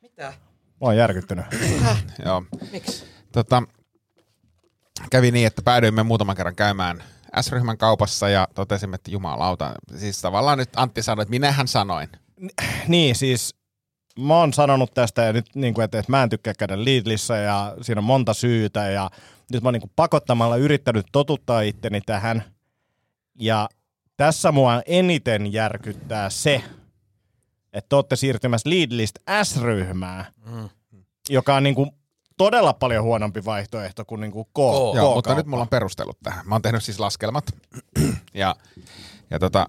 [0.03, 0.33] Mitä?
[0.81, 1.45] Mä oon järkyttynyt.
[2.25, 2.45] joo.
[2.73, 3.05] Miksi?
[3.33, 3.63] Tota,
[5.11, 7.03] kävi niin, että päädyimme muutaman kerran käymään
[7.41, 9.73] S-ryhmän kaupassa ja totesimme, että jumalauta.
[9.97, 12.09] Siis tavallaan nyt Antti sanoi, että minähän sanoin.
[12.89, 13.55] Niin, siis
[14.19, 17.37] mä oon sanonut tästä ja nyt, niin kuin, että, että mä en tykkää käydä Lidlissä
[17.37, 19.11] ja siinä on monta syytä ja
[19.53, 22.43] nyt mä oon niin kuin pakottamalla yrittänyt totuttaa itteni tähän.
[23.41, 23.69] Ja
[24.17, 26.63] tässä mua eniten järkyttää se,
[27.73, 30.69] että te olette siirtymässä Lidlistä S-ryhmään, Mm.
[31.29, 31.91] joka on niin kuin
[32.37, 34.49] todella paljon huonompi vaihtoehto kuin, niin kuin K.
[34.55, 34.97] K.
[34.97, 36.49] Joo, K- mutta nyt mulla on perustelut tähän.
[36.49, 37.45] Mä oon tehnyt siis laskelmat.
[38.35, 38.57] ja
[39.31, 39.67] ja tota,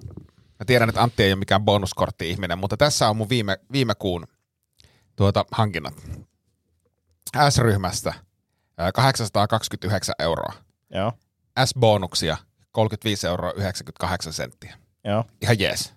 [0.59, 4.27] mä tiedän, että Antti ei ole mikään bonuskortti-ihminen, mutta tässä on mun viime, viime kuun
[5.15, 5.93] tuota, hankinnat.
[7.49, 8.13] S-ryhmästä
[8.77, 10.53] ää, 829 euroa.
[10.89, 11.11] Joo,
[11.65, 12.37] S-bonuksia
[12.71, 14.77] 35 euroa 98 senttiä.
[15.03, 15.23] joo.
[15.41, 15.93] Ihan jees.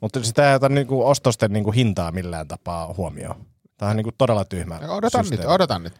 [0.00, 3.46] Mutta sitä ei ota niin kuin ostosten niin kuin hintaa millään tapaa huomioon.
[3.76, 5.44] Tämä on niin kuin todella tyhmä Ja Odotan systeemi.
[5.44, 5.94] nyt, odotan nyt.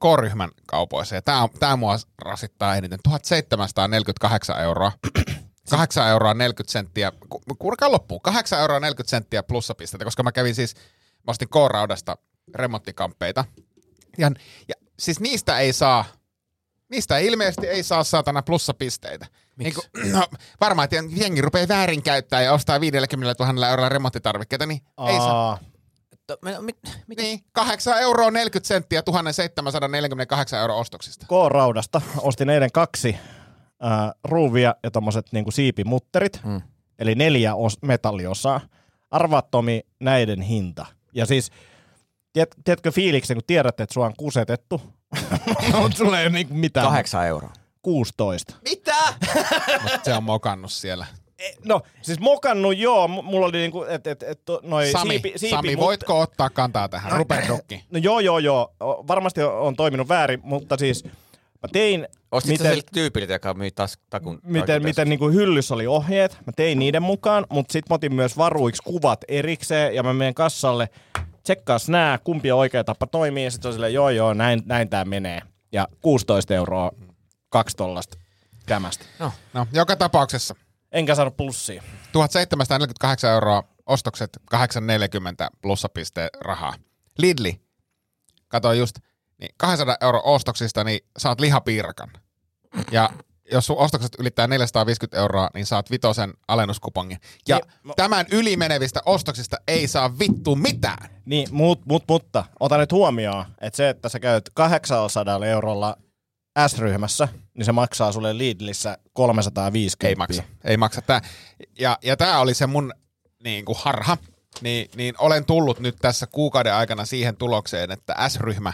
[0.00, 4.92] K-ryhmän kaupoissa, ja tämä, tämä mua rasittaa eniten, 1748 euroa.
[5.70, 10.54] 8 euroa 40 senttiä, ku- kurkaa loppuun, 8 euroa 40 senttiä plussapisteitä, koska mä kävin
[10.54, 10.74] siis,
[11.26, 12.16] mä ostin K-raudasta
[12.54, 13.44] remonttikamppeita.
[14.18, 14.30] Ja,
[14.68, 16.04] ja siis niistä ei saa,
[16.90, 19.26] niistä ilmeisesti ei saa saatana plussapisteitä.
[19.58, 20.26] Niin kun, no,
[20.60, 25.50] varmaan, että jengi rupeaa väärinkäyttää ja ostaa 50 000 eurolla remonttitarvikkeita, niin ei saa.
[25.50, 25.58] Aa,
[26.26, 31.26] To, me, mit, mit, Niin, 8 euroa 40 senttiä 1748 euro ostoksista.
[31.26, 33.16] K-raudasta ostin eilen kaksi
[33.84, 36.62] äh, ruuvia ja tommoset niinku siipimutterit, Mm.
[36.98, 38.60] eli neljä os- metalliosaa.
[39.10, 40.86] Arvaa Tomi näiden hinta.
[41.14, 41.50] Ja siis,
[42.32, 44.80] tiedät, tiedätkö fiiliksen, kun tiedät, että sua on kusetettu,
[45.80, 46.86] mutta sulla ei ole niinku mitään.
[46.86, 47.52] kahdeksan euroa.
[47.82, 48.54] 16.
[48.64, 48.96] Mitä?
[49.82, 51.06] Mutta se on mokannut siellä.
[51.38, 55.32] E, No, siis mokannut joo, mulla oli niinku, että et, et, to- noi Sami, siipi,
[55.36, 57.12] siipi Sami mut- voitko ottaa kantaa tähän?
[57.12, 57.84] Rupert Dukki.
[57.92, 58.74] No joo, joo, joo.
[58.80, 61.04] Varmasti on toiminut väärin, mutta siis
[61.62, 65.74] Mä tein, Ostit miten, siltä tyypiltä, joka myi tas, takun miten, miten niin kuin hyllyssä
[65.74, 66.38] oli ohjeet.
[66.46, 70.34] Mä tein niiden mukaan, mutta sitten mä otin myös varuiksi kuvat erikseen ja mä menen
[70.34, 70.88] kassalle,
[71.42, 74.88] tsekkaas nää, kumpi on oikea tapa toimii ja sitten on silleen, joo joo, näin, näin
[74.88, 75.40] tää menee.
[75.72, 76.92] Ja 16 euroa
[77.50, 78.18] kaksi tollasta
[78.66, 79.04] kämästä.
[79.18, 80.54] No, No, joka tapauksessa
[80.92, 81.82] Enkä saanut plussia.
[82.12, 86.74] 1748 euroa, ostokset 840 plussapiste rahaa.
[87.18, 87.60] Lidli,
[88.48, 88.96] katsoin just,
[89.40, 92.10] niin 200 euro ostoksista, niin saat lihapiirakan.
[92.90, 93.10] Ja
[93.52, 97.18] jos sun ostokset ylittää 450 euroa, niin saat vitosen alennuskupongin.
[97.48, 101.08] Ja Niin, mä- tämän ylimenevistä ostoksista ei saa vittu mitään.
[101.24, 105.96] Niin, mut, mut, mutta ota nyt huomioon, että se, että sä käyt 800 eurolla
[106.68, 110.08] S-ryhmässä, niin se maksaa sulle Lidlissä 350.
[110.08, 110.42] Ei maksa.
[110.64, 111.02] Ei maksa.
[111.02, 111.20] Tää,
[111.78, 112.92] ja, ja tämä oli se mun
[113.44, 114.16] niin kuin harha.
[114.60, 118.72] Niin, niin olen tullut nyt tässä kuukauden aikana siihen tulokseen, että S-ryhmä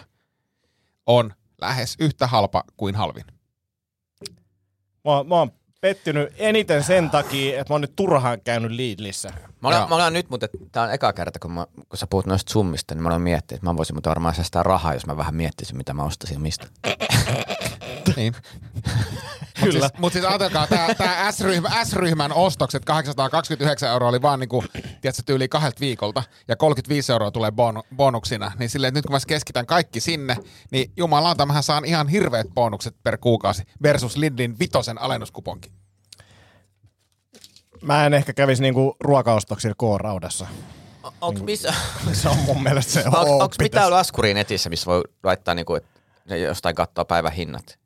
[1.06, 3.24] on lähes yhtä halpa kuin halvin.
[5.04, 9.32] Mä, oon- mä oon pettynyt eniten sen takia, että mä oon nyt turhaan käynyt Lidlissä.
[9.62, 9.88] Mä olen, Joo.
[9.88, 12.94] mä olen nyt, mutta tää on eka kerta, kun, mä, kun sä puhut noista summista,
[12.94, 15.76] niin mä olen miettinyt, että mä voisin mutta varmaan säästää rahaa, jos mä vähän miettisin,
[15.76, 16.66] mitä mä ostaisin mistä.
[18.16, 18.34] Niin.
[19.60, 19.72] Kyllä.
[19.72, 24.64] Mutta siis, mut siis ajatelkaa, tämä tää S-ryhmä, S-ryhmän ostokset 829 euroa oli vaan niinku,
[24.72, 28.52] tiedätkö, tyyli kahdelta viikolta ja 35 euroa tulee bon, bonuksina.
[28.58, 30.36] Niin silleen, että nyt kun mä keskitän kaikki sinne,
[30.70, 35.72] niin jumalauta, mähän saan ihan hirveät bonukset per kuukausi versus Lidlin vitosen alennuskuponki.
[37.82, 40.46] Mä en ehkä kävisi niinku ruokaostoksilla K-raudassa.
[41.20, 41.74] Onko missä,
[42.12, 45.74] Se on mun mielestä se on, on, onko mitään laskuri netissä, missä voi laittaa niinku,
[45.74, 45.93] että
[46.28, 47.78] ne jostain katsoa päivän hinnat?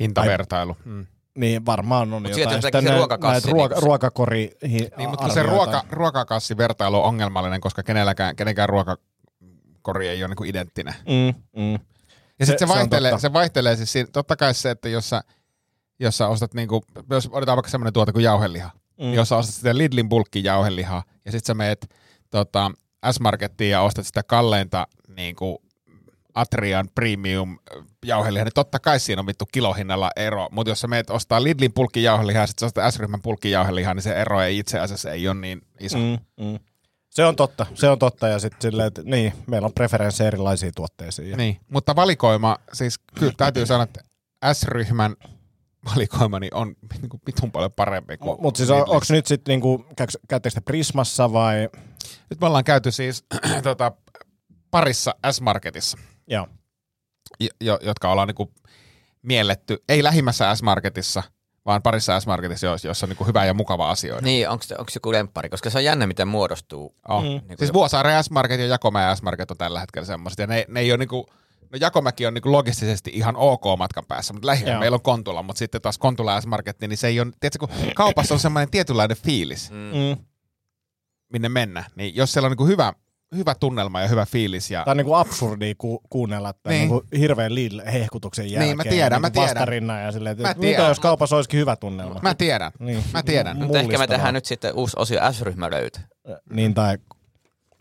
[0.00, 0.76] Hintavertailu.
[0.84, 1.06] Mm.
[1.38, 2.34] Niin varmaan on Mut jotain.
[2.34, 5.84] sieltä se Sitten se nä- ruokakassi näitä ruoka, se- ruokakori hi- Niin, mutta se ruoka,
[5.90, 10.94] ruokakassivertailu on ongelmallinen, koska kenelläkään, kenenkään ruokakori ei ole niinku identtinen.
[11.06, 11.72] Mm, mm.
[12.38, 13.20] Ja Se- sitten se, se vaihtelee, totta.
[13.22, 15.22] se vaihtelee siis siinä, totta kai se, että jos sä,
[16.00, 18.80] jos sä ostat niinku, jos otetaan vaikka semmoinen tuote kuin jauheliha, mm.
[19.04, 21.94] niin jos sä ostat sitä Lidlin bulkki jauhelihaa, ja sitten sä meet
[22.30, 22.70] tota,
[23.12, 25.62] S-Markettiin ja ostat sitä kalleinta niinku
[26.36, 27.58] Atrian Premium
[28.04, 31.72] jauhelihaa, niin totta kai siinä on vittu kilohinnalla ero, mutta jos sä meet ostaa Lidlin
[31.72, 35.10] pulkki jauhelihaa ja sitten sä ostat S-ryhmän pulkki jauhelihaa, niin se ero ei itse asiassa
[35.10, 35.98] ei ole niin iso.
[35.98, 36.18] Mm.
[36.44, 36.58] Mm.
[37.10, 38.28] Se on totta, se on totta.
[38.28, 41.36] Ja sitten silleen, että niin, meillä on preferenssejä erilaisiin tuotteisiin.
[41.36, 44.00] Niin, mutta valikoima, siis kyllä täytyy sanoa, että
[44.52, 45.16] S-ryhmän
[45.94, 46.68] valikoimani on
[47.00, 49.86] niin kuin vitun paljon parempi kuin Mutta siis on, onko nyt sitten, niinku,
[50.28, 51.68] käyttekö te Prismassa vai?
[52.30, 53.24] Nyt me ollaan käyty siis
[53.62, 53.92] tota,
[54.70, 56.46] parissa S-Marketissa, Joo.
[57.40, 58.50] jo, jo, jotka ollaan niin kuin
[59.22, 61.22] mielletty, ei lähimmässä S-Marketissa,
[61.66, 64.24] vaan parissa S-Marketissa, joissa jossa on niin kuin hyvä ja mukava asioida.
[64.26, 65.48] Niin, onko joku lemppari?
[65.48, 66.94] Koska se on jännä, miten muodostuu.
[67.08, 67.22] Oh.
[67.22, 67.28] Mm.
[67.28, 67.56] Mm.
[67.58, 70.98] Siis Vuosaaren S-Market ja Jakomäen S-Market on tällä hetkellä semmoiset, ja ne, ne ei ole
[70.98, 71.26] niinku,
[71.72, 74.80] no Jakomäki on niinku logistisesti ihan ok matkan päässä, mutta lähinnä Joo.
[74.80, 78.34] meillä on Kontula, mutta sitten taas Kontula S-Market, niin se ei ole, tiedätkö, kun kaupassa
[78.34, 79.76] on semmoinen tietynlainen fiilis, Mm.
[79.76, 80.24] Mm.
[81.32, 82.92] minne mennä, niin jos siellä on niinku hyvä,
[83.34, 86.88] hyvä tunnelma ja hyvä fiilis, ja Tämä on niinku absurdia ku- kuunnella tämän Niin.
[86.88, 87.00] niin.
[87.00, 88.76] niinku hirveän Lidl-hehkutuksen jälkeen.
[88.76, 89.54] mä tiedän, mä niinku tiedän.
[89.54, 90.88] Vastarinnan ja silleen, Mä että mitä tiedän.
[90.88, 92.20] jos kaupassa olisikin hyvä tunnelma.
[92.22, 93.04] mä tiedän, niin.
[93.12, 93.56] mä tiedän.
[93.58, 95.98] Mutta ehkä me tehdään nyt sitten uusi osio S-ryhmä löytö.
[96.52, 96.98] Niin tai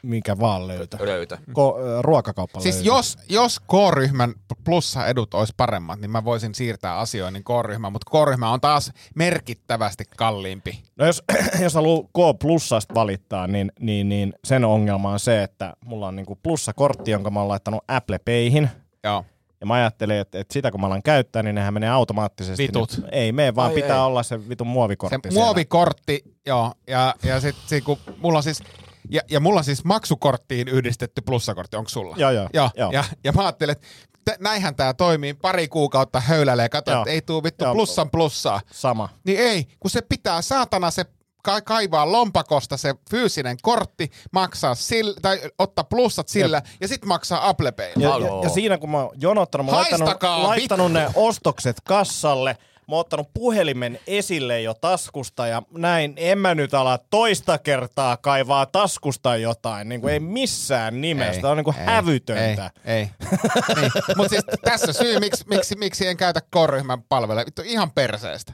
[0.05, 0.97] mikä vaan löytö.
[1.05, 1.35] löytö.
[1.49, 2.87] Ko- ruokakauppa Siis löytö.
[2.87, 8.61] jos, jos K-ryhmän plussa-edut olisi paremmat, niin mä voisin siirtää asioinnin K-ryhmään, mutta K-ryhmä on
[8.61, 10.83] taas merkittävästi kalliimpi.
[10.95, 11.23] No jos,
[11.63, 16.15] jos haluaa K plussasta valittaa, niin, niin, niin sen ongelma on se, että mulla on
[16.15, 18.69] niinku plussakortti, jonka mä oon laittanut Apple Payhin.
[19.03, 19.25] Joo.
[19.61, 22.63] Ja mä ajattelin, että, että sitä kun mä alan käyttää, niin nehän menee automaattisesti.
[22.63, 22.97] Vitut.
[22.97, 24.01] Niin, ei mene, vaan Ai pitää ei.
[24.03, 25.45] olla se vitun muovikortti Se siellä.
[25.45, 28.63] muovikortti, joo, ja, ja sit, sit kun mulla on siis,
[29.09, 32.15] ja, ja mulla on siis maksukorttiin yhdistetty plussakortti, onko sulla?
[32.19, 32.91] Joo, joo, joo, joo.
[32.91, 33.87] Ja, ja mä ajattelin, että
[34.25, 37.01] t- näinhän tämä toimii, pari kuukautta höyläilee, kato, Joo.
[37.01, 37.73] että ei tuu vittu Joo.
[37.73, 38.61] plussan plussaa.
[38.71, 39.09] Sama.
[39.23, 41.05] Niin ei, kun se pitää saatana se
[41.43, 47.49] ka- kaivaa lompakosta se fyysinen kortti, maksaa sillä, tai ottaa plussat sillä, ja sitten maksaa
[47.49, 47.91] Apple Pay.
[47.97, 51.77] Ja, ja, ja siinä kun mä oon jonottanut, mä oon laittanut, Haistakaa, laittanut ne ostokset
[51.83, 52.57] kassalle,
[52.87, 58.17] mä oon ottanut puhelimen esille jo taskusta ja näin, en mä nyt ala toista kertaa
[58.17, 62.71] kaivaa taskusta jotain, niin kuin ei missään nimessä, Tää on niin kuin hävytöntä.
[62.85, 63.09] Ei, ei.
[63.81, 63.91] niin.
[64.17, 67.45] Mutta siis tässä syy, miksi, miksi, miksi en käytä K-ryhmän palveluja.
[67.45, 68.53] Vittu ihan perseestä.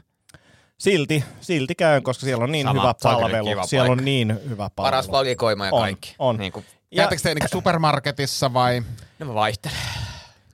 [0.78, 3.46] Silti, silti käyn, koska siellä on niin Sama, hyvä palvelu.
[3.46, 4.00] kiva siellä paikka.
[4.00, 4.92] on niin hyvä palvelu.
[4.92, 6.14] Paras valikoima ja On, kaikki.
[6.18, 6.36] on.
[6.36, 8.82] Niin kuin, Ja- Käytätkö te niinku supermarketissa vai?
[9.18, 9.76] no mä vaihtelen.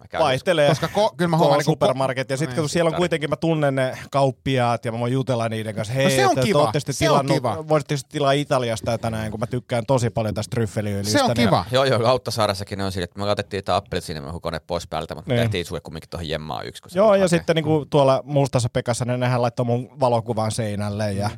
[0.09, 0.25] Käyn.
[0.25, 0.69] Vaihtelee.
[0.69, 1.59] Koska ko, kyllä mä huomaan...
[1.59, 2.31] niinku supermarket.
[2.31, 5.75] Ja sitten kun siellä on kuitenkin, mä tunnen ne kauppiaat ja mä voin jutella niiden
[5.75, 5.95] kanssa.
[5.95, 6.59] Hei, No se on että te kiva.
[6.59, 7.69] ootte sitten Se on tilannut, kiva.
[7.69, 11.19] voisitteko sitten tilaa Italiasta tänään, kun mä tykkään tosi paljon tästä tryffeliöljystä.
[11.19, 11.65] Se on niin- kiva.
[11.71, 15.31] Joo, joo, Lauttasaaressakin ne on sille, että me otettiin tämä appelsiinimehu kone pois päältä, mutta
[15.33, 15.41] Niin.
[15.43, 16.83] tehtiin sulle kumminkin tuohon jemmaan yksi.
[16.95, 21.13] Joo, ja sitten niinku tuolla Mustassa Pekassa, ne nehän laittoi mun valokuvan seinälle.
[21.13, 21.31] Ja,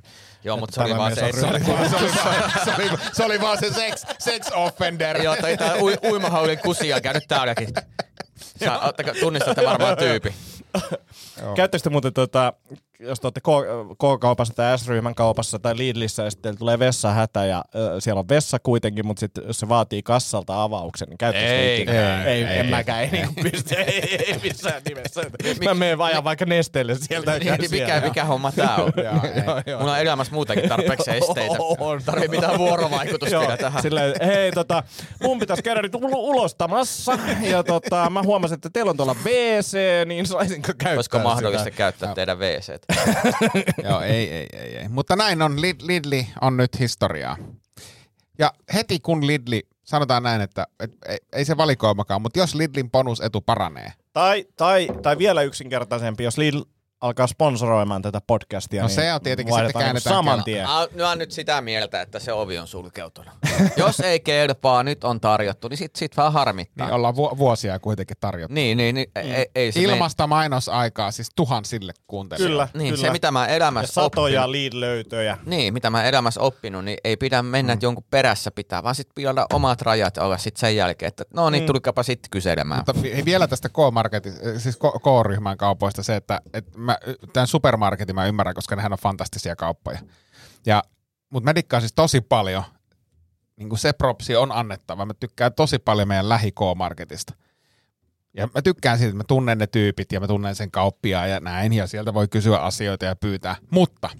[0.45, 2.75] Joo, mutta se Tämä oli vaan mies se, on se oli, se, oli vaan, se,
[2.77, 5.23] oli, se oli vaan se sex, sex offender.
[5.23, 7.69] Joo, toi tää ui, uimahaulin kusia käynyt täälläkin.
[8.41, 8.81] Sä,
[9.21, 10.35] tunnistatte varmaan tyypi.
[11.57, 12.53] Käyttäisitte muuten, tota,
[13.01, 13.41] jos te olette
[13.99, 18.59] K-kaupassa tai S-ryhmän kaupassa tai Lidlissä ja sitten tulee vessahätä ja ö, siellä on vessa
[18.59, 22.67] kuitenkin, mutta sitten jos se vaatii kassalta avauksen, niin käyttäisitte Ei, ei, ei, ei, en
[22.67, 25.21] mäkään, ei, niinku pysty, ei, ei, missään nimessä.
[25.65, 27.41] Mä menen vaan vaikka nesteelle sieltä.
[27.41, 28.01] käyn Niin, mikä, siellä.
[28.09, 28.93] mikä homma tää on?
[29.05, 29.43] Joo, ei.
[29.47, 29.81] Joo, joo.
[29.81, 31.57] Mulla on elämässä muutenkin tarpeeksi esteitä.
[31.79, 32.03] On.
[32.05, 33.83] Tarvii mitään vuorovaikutusta vielä tähän.
[33.83, 34.83] silleen, hei, tota,
[35.23, 39.79] mun pitäisi käydä nyt ul- ulostamassa, ja tota, mä huomasin, että teillä on tuolla WC,
[40.07, 42.71] niin saisinko käyttää Olisiko mahdollista käyttää teidän WC?
[43.85, 44.89] Joo, ei, ei, ei, ei.
[44.89, 47.37] Mutta näin on, Lid- Lidli on nyt historiaa.
[48.39, 52.91] Ja heti kun Lidli, sanotaan näin, että et, ei, ei se valikoimakaan, mutta jos Lidlin
[52.91, 56.61] bonusetu paranee, Tai, tai, tai vielä yksinkertaisempi, jos Lidl
[57.01, 60.67] alkaa sponsoroimaan tätä podcastia, No niin se on tietenkin sitten käännetään saman tien.
[60.67, 63.35] Mä mä oon nyt sitä mieltä, että se ovi on sulkeutunut.
[63.77, 66.87] Jos ei kelpaa, nyt on tarjottu, niin sit, sit vähän harmittaa.
[66.87, 68.55] niin ollaan vu- vuosia kuitenkin tarjottu.
[68.55, 72.53] Niin, niin, niin ei, ei se Ilmasta mainosaikaa siis tuhansille kuuntelijoille.
[72.55, 72.85] Kyllä, mene.
[72.85, 73.07] Niin, kyllä.
[73.07, 75.39] se mitä mä ja elämässä satoja oppinut, Lidl-löytöjä.
[75.47, 79.15] niin, mitä mä elämässä oppinut, niin ei pidä mennä, että jonkun perässä pitää, vaan sitten
[79.15, 82.79] pitää omat rajat olla sitten sen jälkeen, että no niin, tulkapa sitten kyselemään.
[82.87, 86.99] Mutta vi- vielä tästä K-marketin, siis K-ryhmän kaupoista se, että, että mä,
[87.33, 89.99] tämän supermarketin mä ymmärrän, koska nehän on fantastisia kauppoja.
[90.67, 90.83] Ja,
[91.31, 92.63] mutta mä dikkaan siis tosi paljon,
[93.57, 95.07] niin kuin se propsi on annettava.
[95.07, 97.35] Mä tykkään tosi paljon meidän lähi K-marketista.
[98.35, 101.41] Ja mä tykkään siitä, että mä tunnen ne tyypit ja mä tunnen sen kauppiaan ja
[101.41, 103.57] näin, ja sieltä voi kysyä asioita ja pyytää.
[103.71, 104.11] Mutta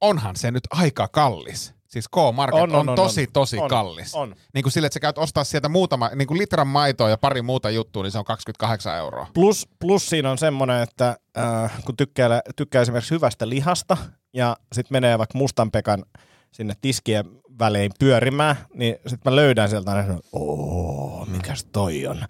[0.00, 1.74] onhan se nyt aika kallis.
[1.90, 4.14] Siis K-market on, on, on tosi, tosi on, kallis.
[4.14, 4.34] On.
[4.54, 7.42] Niin kuin sille, että sä käyt ostaa sieltä muutama, niin kuin litran maitoa ja pari
[7.42, 9.26] muuta juttua, niin se on 28 euroa.
[9.34, 13.96] Plus, plus siinä on semmoinen, että äh, kun tykkää, tykkää esimerkiksi hyvästä lihasta
[14.32, 16.04] ja sitten menee vaikka Mustan Pekan
[16.52, 17.24] sinne tiskien
[17.58, 22.24] välein pyörimään, niin sitten mä löydän sieltä aina, että ooo, mikäs toi on.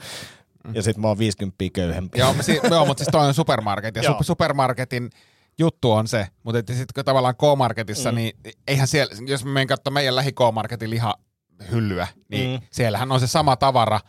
[0.75, 2.19] Ja sitten mä oon 50 köyhempi.
[2.19, 5.11] Joo, si- joo mutta siis toi on supermarket, ja supermarketin
[5.59, 8.17] juttu on se, mutta sitten tavallaan K-marketissa, mm.
[8.17, 8.37] niin
[8.69, 12.67] eihän siellä, jos mä menen katsomaan meidän lähi K-marketin lihahyllyä, niin Mm.
[12.71, 14.01] siellähän on se sama tavara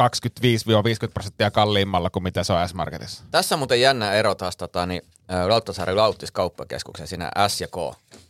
[0.00, 3.24] 25-50 prosenttia kalliimmalla kuin mitä se on S-marketissa.
[3.30, 7.66] Tässä on muuten jännä ero taas tota, niin, ä, Lauttasaaren Lauttis kauppakeskuksen siinä S ja
[7.68, 7.76] K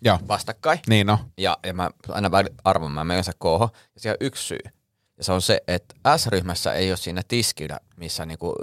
[0.03, 0.79] Joo, vastakkain.
[0.89, 1.19] niin no.
[1.39, 2.31] Ja, ja mä aina
[2.64, 3.71] arvon, mä menen se koho.
[3.95, 4.59] Ja siellä on yksi syy.
[5.19, 8.55] Ja se on se, että S-ryhmässä ei ole siinä tiskillä, missä niinku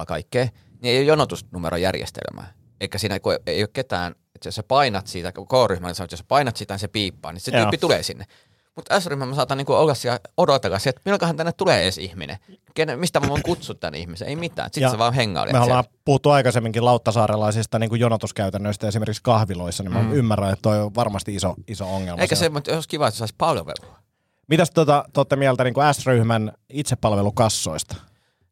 [0.00, 0.44] ja kaikkea,
[0.82, 2.52] niin ei ole jonotusnumerojärjestelmää.
[2.80, 6.18] Eikä siinä kun ei ole ketään, että jos sä painat siitä, K-ryhmällä sanoo, että jos
[6.18, 7.60] sä painat sitä, niin se piippaa, niin se Joo.
[7.60, 8.24] tyyppi tulee sinne.
[8.76, 12.38] Mutta S-ryhmä mä saatan niinku olla siellä odotella, että milloinkohan tänne tulee edes ihminen.
[12.74, 14.28] Kenen, mistä mä voin kutsua tänne ihmisen?
[14.28, 14.70] Ei mitään.
[14.72, 15.52] Sitten se vaan hengailee.
[15.52, 15.64] Me siellä.
[15.64, 20.12] ollaan puhuttu aikaisemminkin lauttasaarelaisista niin kuin jonotuskäytännöistä esimerkiksi kahviloissa, niin mä mm.
[20.12, 22.22] ymmärrän, että toi on varmasti iso, iso ongelma.
[22.22, 22.52] Eikä se, siellä.
[22.52, 23.98] mutta olisi kiva, että se saisi palvelua.
[24.48, 27.96] Mitäs tota, te olette mieltä niin kuin S-ryhmän itsepalvelukassoista?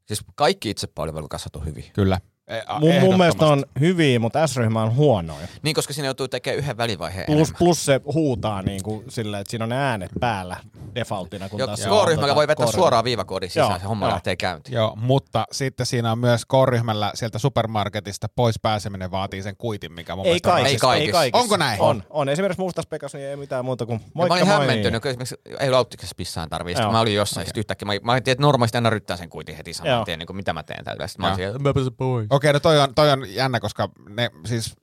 [0.07, 1.91] Siis kaikki itsepalvelukassat on hyviä.
[1.93, 2.20] Kyllä.
[2.49, 5.49] E- a- Mun, mun mielestä on hyviä, mutta S-ryhmä on huonoin.
[5.62, 7.59] Niin, koska siinä joutuu tekemään yhden välivaiheen Plus, enemmän.
[7.59, 10.57] plus se huutaa niin kuin sillä, että siinä on ne äänet päällä
[10.95, 11.49] defaultina.
[11.49, 12.80] Kun Jo, taas K-ryhmällä tota, voi vetää K-ryhmä.
[12.80, 14.12] suoraan viivakoodin sisään, Joo, se homma joo.
[14.12, 14.74] lähtee käyntiin.
[14.74, 20.16] Joo, mutta sitten siinä on myös K-ryhmällä sieltä supermarketista pois pääseminen vaatii sen kuitin, mikä
[20.16, 21.18] mun Ei mielestä on kaikissa, Ei ei kaikissa.
[21.18, 21.42] kaikissa.
[21.42, 21.80] Onko näin?
[21.80, 22.28] On, on.
[22.28, 24.59] Esimerkiksi Mustas Pekas, niin ei mitään muuta kuin Ja moikka mä olin moi.
[24.59, 26.74] hämmentynyt, kun esimerkiksi ei lauttiksessa pissaan tarvii.
[26.80, 26.92] Joo.
[26.92, 27.61] mä olin jossain, okay.
[27.61, 30.05] yhtäkkiä mä, mä ajattelin, että normaalisti aina ryttää sen kuitin heti saman Joo.
[30.05, 30.84] tien, niin kuin mitä mä teen.
[30.84, 31.28] Sitten mä Joo.
[31.28, 32.26] olin siellä, mä pääsen pois.
[32.35, 34.74] Okei, no toi on, toi on jännä, koska ne siis,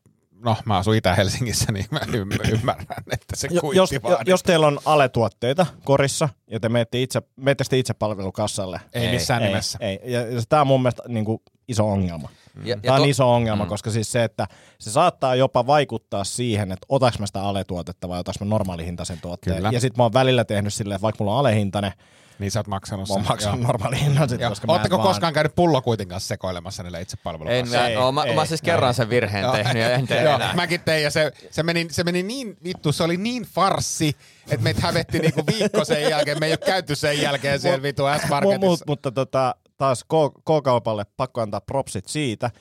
[0.46, 4.26] no mä asun Itä-Helsingissä, niin mä ymm- ymmärrän, että se kuitti jos, vaaditaan.
[4.28, 8.82] jos teillä on aletuotteita korissa ja te menette itse, menette sitten itse palvelukassalle.
[8.94, 9.78] Ei missään nimessä.
[9.82, 12.30] Ei, ja, ja tämä on mun mielestä niin kuin iso ongelma.
[12.64, 13.68] Ja, Tämä on to- iso ongelma, Mm.
[13.68, 13.70] mm.
[13.70, 14.48] koska siis se, että
[14.80, 19.56] se saattaa jopa vaikuttaa siihen, että otaks mä sitä aletuotetta vai otaks mä normaalihintaisen tuotteen.
[19.56, 19.70] Kyllä.
[19.72, 21.92] Ja sitten mä oon välillä tehnyt silleen, että vaikka mulla on alehintainen,
[22.40, 23.32] Niin sä oot maksanut mä oon sen.
[23.32, 23.68] maksanut Joo.
[23.68, 24.50] normaalihinnan sit, Joo.
[24.50, 25.08] koska Ootteko vaan...
[25.08, 27.18] koskaan käynyt pullokuitin kanssa sekoilemassa niille itse
[27.50, 28.66] En, Ei, no, mä, ei, mä siis ei.
[28.66, 30.56] kerran sen virheen tehnyt ja en tee Joo, enää.
[30.56, 34.16] mäkin tein ja se, se, meni, se meni niin vittu, se oli niin farssi,
[34.52, 36.40] että meitä hävetti niinku viikko sen jälkeen.
[36.40, 38.68] Me ei ole käyty sen jälkeen siellä vittu Mut, S-Marketissa.
[38.68, 40.04] mut, mutta tota, taas
[40.46, 42.52] K-kaupalle pakko antaa propsit siitä,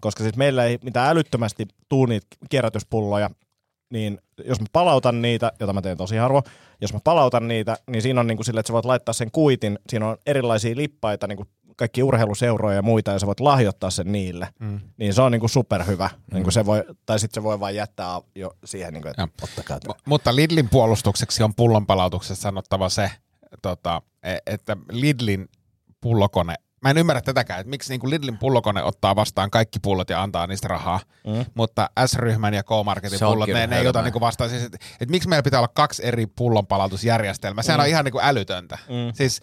[0.00, 3.30] koska siis meillä ei mitään älyttömästi tuu niitä kierrätyspulloja,
[3.90, 6.44] niin jos mä palautan niitä, jota mä teen tosi harvoin,
[6.80, 9.30] jos mä palautan niitä, niin siinä on niin kuin sille, että sä voit laittaa sen
[9.30, 13.90] kuitin, siinä on erilaisia lippaita niin kuin kaikki urheiluseuroja ja muita, ja sä voit lahjoittaa
[13.90, 14.80] sen niille, mm.
[14.96, 16.10] niin se on niinku superhyvä.
[16.32, 16.34] Mm.
[16.34, 19.28] Niin se voi, tai sitten se voi vain jättää jo siihen, niinku, että Joo.
[19.42, 19.76] ottakaa.
[19.76, 23.10] M- mutta Lidlin puolustukseksi on pullonpalautuksessa sanottava se,
[23.62, 25.48] tota, e- että Lidlin
[26.00, 30.22] pullokone, mä en ymmärrä tätäkään, että miksi niin Lidlin pullokone ottaa vastaan kaikki pullot ja
[30.22, 31.44] antaa niistä rahaa, mm.
[31.54, 34.50] mutta S-ryhmän ja K-Marketin Se pullot, ne, ne ei ota niin vastaan.
[34.50, 37.82] Siis, että, että miksi meillä pitää olla kaksi eri pullonpalautusjärjestelmää, sehän mm.
[37.82, 38.78] on ihan niin kuin älytöntä.
[38.88, 39.12] Mm.
[39.14, 39.40] Siis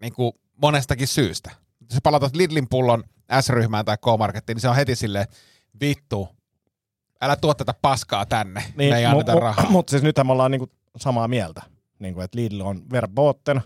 [0.00, 0.32] niin kuin
[0.62, 1.50] monestakin syystä.
[1.80, 3.04] Jos sä palautat Lidlin pullon
[3.40, 5.26] S-ryhmään tai K-Markettiin, niin se on heti silleen,
[5.80, 6.28] vittu,
[7.20, 9.70] älä tuo tätä paskaa tänne, niin, me ei anneta mu- rahaa.
[9.70, 11.62] Mutta siis nythän me ollaan niinku samaa mieltä,
[11.98, 13.62] niinku, että Lidl on verboten.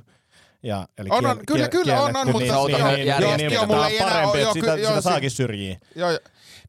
[0.62, 3.36] Ja, eli On, on, kyllä, kyllä, on, on, kielletty, mutta niin, se- niin, niin, niin,
[3.36, 5.78] niin, niin, mulla niin, ei enää parempi, ole, että joo, sitä, sitä saakin syrjiä.
[5.96, 6.20] Joo, joo.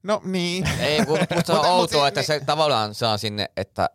[0.04, 0.70] No niin.
[0.80, 3.90] Ei, mutta musta se on outoa, että se tavallaan saa sinne, että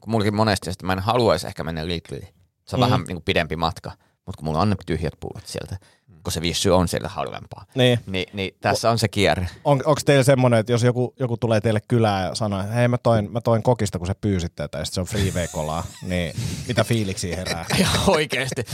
[0.00, 2.28] kun mullakin monesti, että mä en haluaisi ehkä mennä Lidliin.
[2.64, 2.84] Se on mm.
[2.84, 3.90] vähän niin kuin pidempi matka,
[4.26, 5.76] mutta kun mulla on ne tyhjät pullot sieltä,
[6.24, 7.64] kun se vissy on siellä halvempaa.
[7.74, 7.98] Niin.
[8.06, 9.48] Niin, niin tässä on se kierre.
[9.64, 12.88] On, onko teillä semmoinen, että jos joku, joku tulee teille kylään ja sanoo, että hei
[12.88, 16.34] mä toin, mä toin kokista, kun se pyysit tätä, ja se on freeway-kolaa, niin
[16.68, 17.64] mitä fiiliksi herää?
[17.78, 18.64] Ihan oikeesti.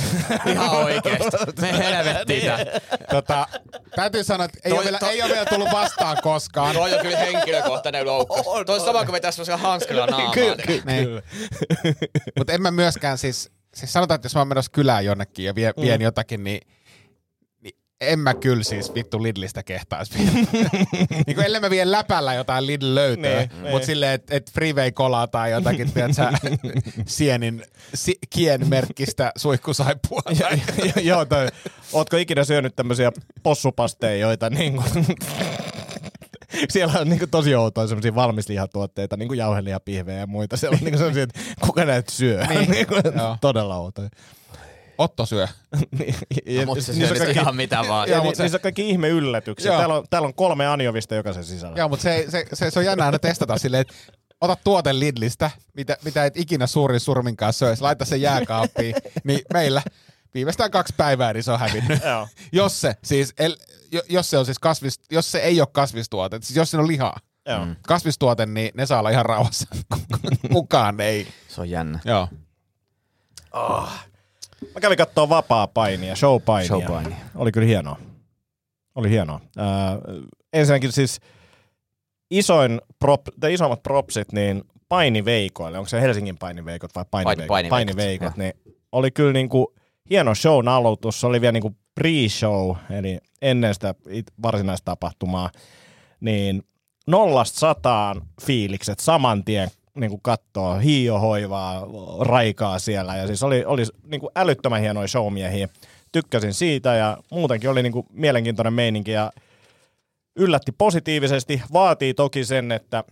[0.46, 1.36] Ihan oikeesti.
[1.60, 2.64] Me helvettiin tää.
[3.10, 3.46] Tota,
[3.96, 6.74] täytyy sanoa, että ei, Toi- ole vielä, toi- ei ole vielä tullut vastaan koskaan.
[6.76, 8.46] Toi on kyllä henkilökohtainen loukkaus.
[8.66, 10.32] Toi on sama kuin vetäisi hanskilla naamaan.
[10.34, 11.04] Kyllä, kyllä, Niin.
[11.04, 11.22] kyllä.
[12.38, 15.54] Mutta en mä myöskään siis, siis sanotaan, että jos mä oon menossa kylään jonnekin ja
[15.54, 16.79] vie, vien jotakin, niin, niin
[18.00, 20.18] en mä kyllä siis vittu Lidlistä kehtaisi
[21.26, 23.72] niin kuin ellei mä vie läpällä jotain Lidl löytöä, Niin, niin, niin.
[23.72, 26.32] mutta silleen, että et freeway kolaa tai jotakin, tiedät sä,
[27.06, 27.62] sienin,
[27.94, 30.20] si, kien merkkistä suihkusaippua.
[31.02, 31.46] Joo, toi.
[31.92, 34.84] Ootko ikinä syönyt tämmöisiä possupasteja, joita niinku...
[36.68, 40.56] Siellä on niinku tosi outoja semmoisia valmislihatuotteita, niinku jauhelihapihvejä ja muita.
[40.56, 42.46] Siellä on niinku semmoisia, että kuka näitä syö.
[42.46, 42.70] Niin.
[42.70, 43.36] niinku, Joo.
[43.40, 44.08] todella outoja.
[45.00, 45.48] Otto syö.
[45.98, 46.14] Niin,
[46.46, 48.08] ja- No, mutta se niissä syö on nyt ihan mitä vaan.
[48.08, 49.76] Ja Joo, ni, mut se- niissä on kaikki ihme yllätyksiä.
[49.76, 51.76] Täällä on, täällä on kolme anjovista jokaisen sisällä.
[51.78, 53.94] Joo, mutta se, se, se, se on jännä aina testata silleen, että
[54.40, 58.94] ota tuote Lidlistä, mitä, mitä et ikinä suurin surmin kanssa söisi, laita se jääkaappiin,
[59.24, 59.82] niin meillä
[60.34, 62.02] viimeistään kaksi päivää, niin se on hävinnyt.
[62.04, 62.28] Joo.
[62.52, 63.56] jos se, siis, el,
[63.92, 66.88] jo- jos se on siis kasvis, jos se ei ole kasvistuote, siis jos siinä on
[66.88, 67.16] lihaa,
[67.48, 67.64] Joo.
[67.64, 67.76] mm.
[67.86, 69.66] kasvistuote, niin ne saa olla ihan rauhassa.
[70.52, 71.26] Kukaan ei.
[71.48, 71.98] Se on jännä.
[72.04, 72.28] Joo.
[74.74, 76.66] Mä kävin kattoo vapaa painia, show-painia.
[76.68, 77.16] Showpainia.
[77.34, 77.96] Oli kyllä hienoa.
[78.94, 79.40] Oli hienoa.
[79.58, 79.66] Äh,
[80.52, 81.20] ensinnäkin siis
[82.30, 87.46] isoin prop, tai isommat propsit, niin painiveikoille, onko se Helsingin painiveikot vai painiveikot?
[87.46, 88.52] painiveikot, painiveikot niin
[88.92, 89.74] oli kyllä niinku
[90.10, 91.20] hieno show aloitus.
[91.20, 95.50] Se oli vielä niinku pre-show, eli ennen sitä it- varsinaista tapahtumaa.
[96.20, 96.62] Niin
[97.06, 101.86] nollasta sataan fiilikset saman tien niin kuin kattoo hiiohoivaa,
[102.20, 103.16] raikaa siellä.
[103.16, 105.68] Ja siis oli, oli niin kuin älyttömän hienoja showmiehiä.
[106.12, 109.32] Tykkäsin siitä ja muutenkin oli niin kuin mielenkiintoinen meininki ja
[110.36, 111.62] yllätti positiivisesti.
[111.72, 113.04] Vaatii toki sen, että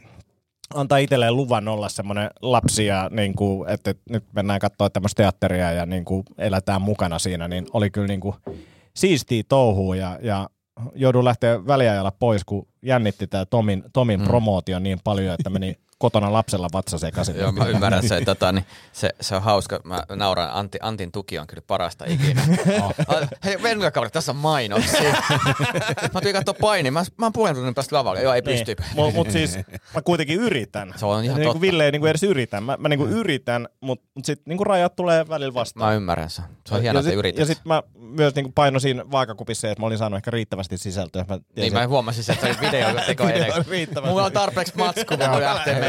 [0.74, 5.72] antaa itselleen luvan olla semmoinen lapsi ja niin kuin, että nyt mennään katsoa tämmöistä teatteria
[5.72, 8.34] ja niin kuin elätään mukana siinä, niin oli kyllä niin kuin
[8.96, 10.50] siistiä touhua ja, ja
[10.94, 14.26] joudun lähteä väliajalla pois, kun jännitti tämä Tomin, Tomin mm.
[14.26, 17.36] promootio niin paljon, että meni kotona lapsella vatsa sekaisin.
[17.36, 19.80] Joo, mä ymmärrän se, tota, niin se, se on hauska.
[19.84, 22.42] Mä nauran, Antti, Antin tuki on kyllä parasta ikinä.
[22.82, 22.92] oh.
[23.44, 25.12] Hei, Venla tässä on mainoksia.
[26.14, 28.22] mä tulin katsoa paini, mä, mä oon puolen tunnin päästä lavalle.
[28.22, 28.76] Joo, ei pysty.
[28.94, 29.56] Mutta mut siis
[29.94, 30.94] mä kuitenkin yritän.
[30.96, 31.60] Se on ihan niin totta.
[31.60, 32.62] Ville ei niin kuin edes yritän.
[32.62, 35.90] Mä, mä niin kuin yritän, mutta mut sitten niin kuin rajat tulee välillä vastaan.
[35.90, 36.44] Mä ymmärrän sen.
[36.66, 37.38] Se on hienoa, ja että yrität.
[37.38, 41.24] Ja sitten mä myös niin kuin painosin vaakakupissa, että mä olin saanut ehkä riittävästi sisältöä.
[41.28, 43.24] Mä Niin tiesin, mä huomasin, että se oli video teko
[43.70, 44.10] riittävästi.
[44.10, 45.87] Mulla on tarpeeksi matsku, kun menemään.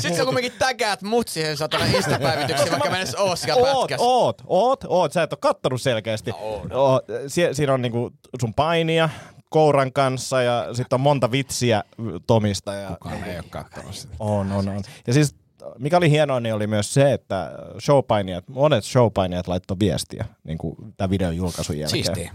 [0.00, 3.80] Sitten sä kumminkin tägäät mut siihen satana Insta-päivityksiin, vaikka mä en edes oo siellä Oot,
[3.80, 4.04] pätkässä.
[4.06, 5.12] oot, oot, oot.
[5.12, 6.30] Sä et ole kattonut selkeästi.
[6.30, 6.72] No, oon.
[6.72, 7.04] Oot.
[7.28, 9.08] Sie, siinä on niinku sun painia
[9.50, 11.82] kouran kanssa ja sitten on monta vitsiä
[12.26, 12.74] Tomista.
[12.74, 14.14] Ja, Kukaan ei ole katsonut sitä.
[14.18, 14.82] On, on, on.
[15.06, 15.34] Ja siis
[15.78, 17.50] mikä oli hienoa, niin oli myös se, että
[17.80, 22.04] showpainijat, monet showpainijat laittoi viestiä niin kuin tämän videon julkaisun jälkeen.
[22.04, 22.32] Siistiä.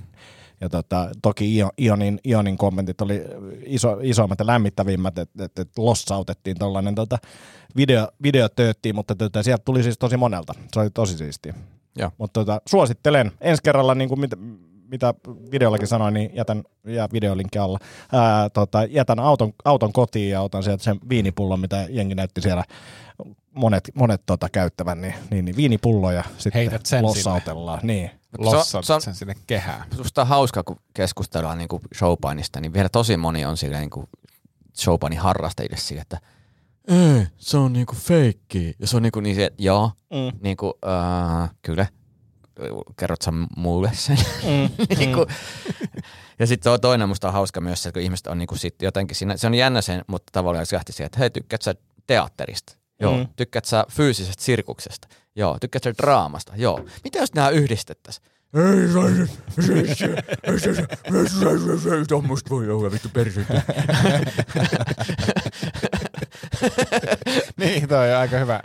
[0.62, 3.22] Ja tota, toki Io- Ionin, Ionin kommentit oli
[3.66, 7.18] iso, isoimmat ja lämmittävimmät, että et, et lossautettiin tuollainen tota,
[7.76, 10.53] video, video tööttiin, mutta tota, sieltä tuli siis tosi monelta.
[10.74, 11.53] Se oli tosi siistiä.
[12.18, 13.32] Mutta tota, suosittelen.
[13.41, 14.38] Ensi kerralla, niin kuin mitä,
[14.91, 15.14] mitä
[15.51, 17.80] videollakin sanoin, niin jätän ja videolinkki alla.
[18.12, 22.64] Ää, tota, jätän auton, auton kotiin ja otan sieltä sen viinipullon, mitä jengi näytti siellä
[23.56, 27.80] monet, monet tota, käyttävän, niin, niin, niin viinipullo ja sitten Heität sen lossautellaan.
[27.84, 28.12] Niin.
[28.38, 29.86] Lossat se on- sen sinne kehään.
[29.95, 33.89] Susta on hauska, kun keskustellaan niin kuin showpainista, niin vielä tosi moni on silleen niin
[33.89, 34.08] kuin
[34.78, 36.20] showpainin harrastajille sille, että
[36.88, 38.76] ei, se on niinku feikki.
[38.80, 40.39] Ja se on niinku niin se, että joo, Mm.
[40.43, 41.86] niinku, uh, kyllä,
[42.99, 44.18] kerrot sä mulle sen.
[44.43, 44.86] Mm.
[44.97, 45.26] niinku,
[46.39, 49.16] Ja sitten on toinen musta on hauska myös se, kun ihmiset on niinku sit jotenkin
[49.16, 51.76] siinä, se on jännä sen, mutta tavallaan jos lähti siihen, että hei, tykkäät sä
[52.08, 52.74] teatterista?
[53.02, 53.14] Joo.
[53.14, 53.20] Mm.
[53.20, 53.28] Mm.
[53.36, 55.08] Tykkäät sä fyysisestä sirkuksesta?
[55.36, 55.58] Joo.
[55.62, 56.54] Tykkäät sä draamasta?
[56.56, 56.86] Joo.
[57.04, 58.26] Mitä jos nämä yhdistettäisiin?
[62.08, 63.62] Tommoista voi olla vittu persettä.
[67.60, 68.62] niin, toi on aika hyvä.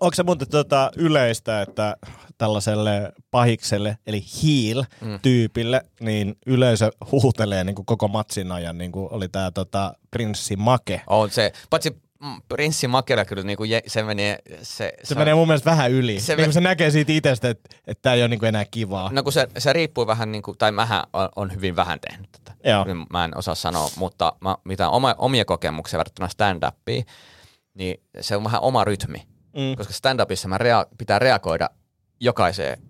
[0.00, 1.96] Onko se muuten tota yleistä, että
[2.38, 9.28] tällaiselle pahikselle, eli heel-tyypille, niin yleisö huutelee niin kuin koko matsin ajan, niin kuin oli
[9.28, 11.02] tämä tota, prinssi Make.
[11.06, 12.00] On se, paitsi mm,
[12.48, 16.20] Prinssi Makera kyllä niinku, je- se menee, se, Se menee mun mielestä vähän yli.
[16.20, 18.48] Se Se, niin kuin se näkee siitä itsestä, että, että tämä ei ole niin kuin
[18.48, 19.10] enää kivaa.
[19.12, 22.28] No kun se, se riippuu vähän, niin kuin, tai mähän on, on hyvin vähän tehnyt
[22.32, 22.52] tätä.
[22.70, 22.86] Joo.
[23.10, 27.04] Mä en osaa sanoa, mutta mä, mitä oma, omia kokemuksia verrattuna stand-upiin,
[27.74, 29.18] niin se on vähän oma rytmi.
[29.56, 29.76] Mm.
[29.76, 31.70] Koska stand-upissa mä rea- pitää reagoida
[32.20, 32.82] jokaiseen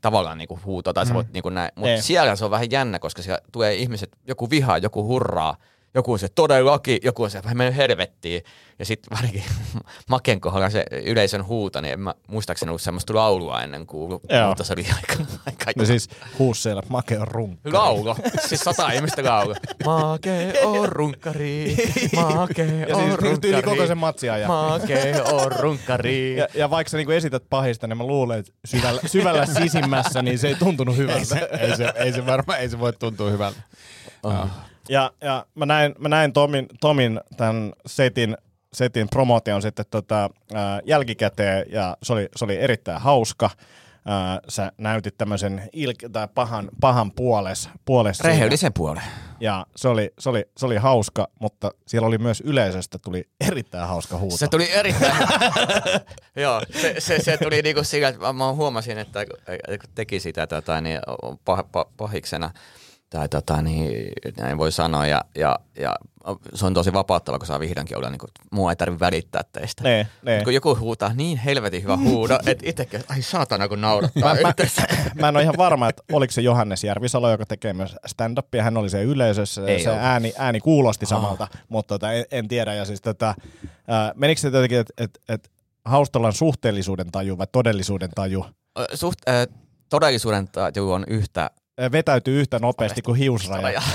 [0.00, 1.70] tavallaan niinku huutoon, tai sä voit niinku näin.
[1.74, 5.56] Mutta siellä se on vähän jännä, koska siellä tulee ihmiset, joku vihaa, joku hurraa,
[5.98, 8.42] joku on se todellakin, joku on se vähän mennyt helvettiin.
[8.78, 9.42] Ja sitten varsinkin
[10.10, 14.48] Maken kohdalla se yleisön huuto, niin en mä muistaakseni ollut semmoista laulua ennen kuullut, Joo.
[14.48, 17.72] mutta se oli aika, aika No siis huus siellä, Make on runkka.
[17.72, 18.16] Laulo.
[18.46, 19.54] Siis sata ihmistä laulo.
[19.84, 21.76] Make on runkkari.
[22.34, 23.38] Make Ja on siis runkkari.
[23.40, 24.50] tyyli koko sen matsin ajan.
[24.50, 26.36] Make on runkkari.
[26.36, 30.38] Ja, ja vaikka sä niinku esität pahista, niin mä luulen, että syvällä, syvällä sisimmässä niin
[30.38, 31.24] se ei tuntunut Ei hyvältä.
[31.24, 33.60] se, ei, se, ei se varmaan, ei se voi tuntua hyvältä.
[34.24, 34.48] Ja,
[35.22, 38.36] ja mä näin, mä näin Tomin, Tomin tämän setin,
[38.72, 43.50] setin promotion sitten tota, ää, jälkikäteen ja se oli, se oli erittäin hauska.
[44.06, 48.20] Ää, sä näytit tämmöisen ilk- tai pahan, pahan puoles, puoles.
[48.20, 49.02] Rehellisen puolen.
[49.40, 53.88] Ja se oli, se, oli, se oli hauska, mutta siellä oli myös yleisöstä tuli erittäin
[53.88, 54.36] hauska huuto.
[54.36, 55.14] Se tuli erittäin...
[56.36, 60.80] Joo, se, se, se, tuli niinku sillä, että mä- huomasin, että kun teki sitä tota,
[60.80, 61.00] niin,
[61.44, 62.50] pah, pah, pahiksena,
[63.10, 65.96] tai tota, niin, näin voi sanoa, ja, ja, ja
[66.54, 69.82] se on tosi vapauttava, kun saa vihdoinkin olla, niin kuin, mua ei tarvitse välittää teistä.
[69.82, 70.36] Ne, ne.
[70.36, 74.42] Mut Kun joku huutaa niin helvetin hyvä huudo, että itsekin, ai saatana kun naurattaa Mä,
[74.42, 74.54] mä,
[75.20, 78.62] mä en ole ihan varma, että oliko se Johannes Järvisalo, joka tekee myös stand-upia.
[78.62, 80.04] Hän oli se yleisössä Ei ja se ollut.
[80.04, 82.74] ääni, ääni kuulosti samalta, mutta tota, en, en, tiedä.
[82.74, 83.34] Ja siis tota,
[84.14, 85.50] menikö se jotenkin, että et, et
[85.84, 88.46] Haustolan suhteellisuuden taju vai todellisuuden taju
[88.94, 89.46] Suht, äh,
[89.88, 91.50] todellisuuden taju on yhtä
[91.92, 93.82] vetäytyy yhtä nopeasti kuin hiusraja?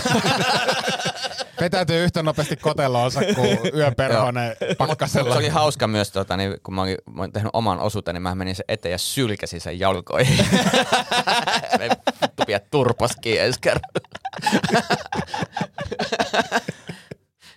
[1.62, 5.34] Vetäytyy yhtä nopeasti koteloonsa kuin yöperhonen pakkasella.
[5.34, 8.36] Se oli hauska myös, tota, niin, kun mä olin, mä olin tehnyt oman osuuteni, mä
[8.36, 10.38] menin sen eteen ja sylkäsin sen jalkoihin.
[11.80, 11.90] Me
[12.22, 14.10] vittu pidät turpaskiin ensi kerralla.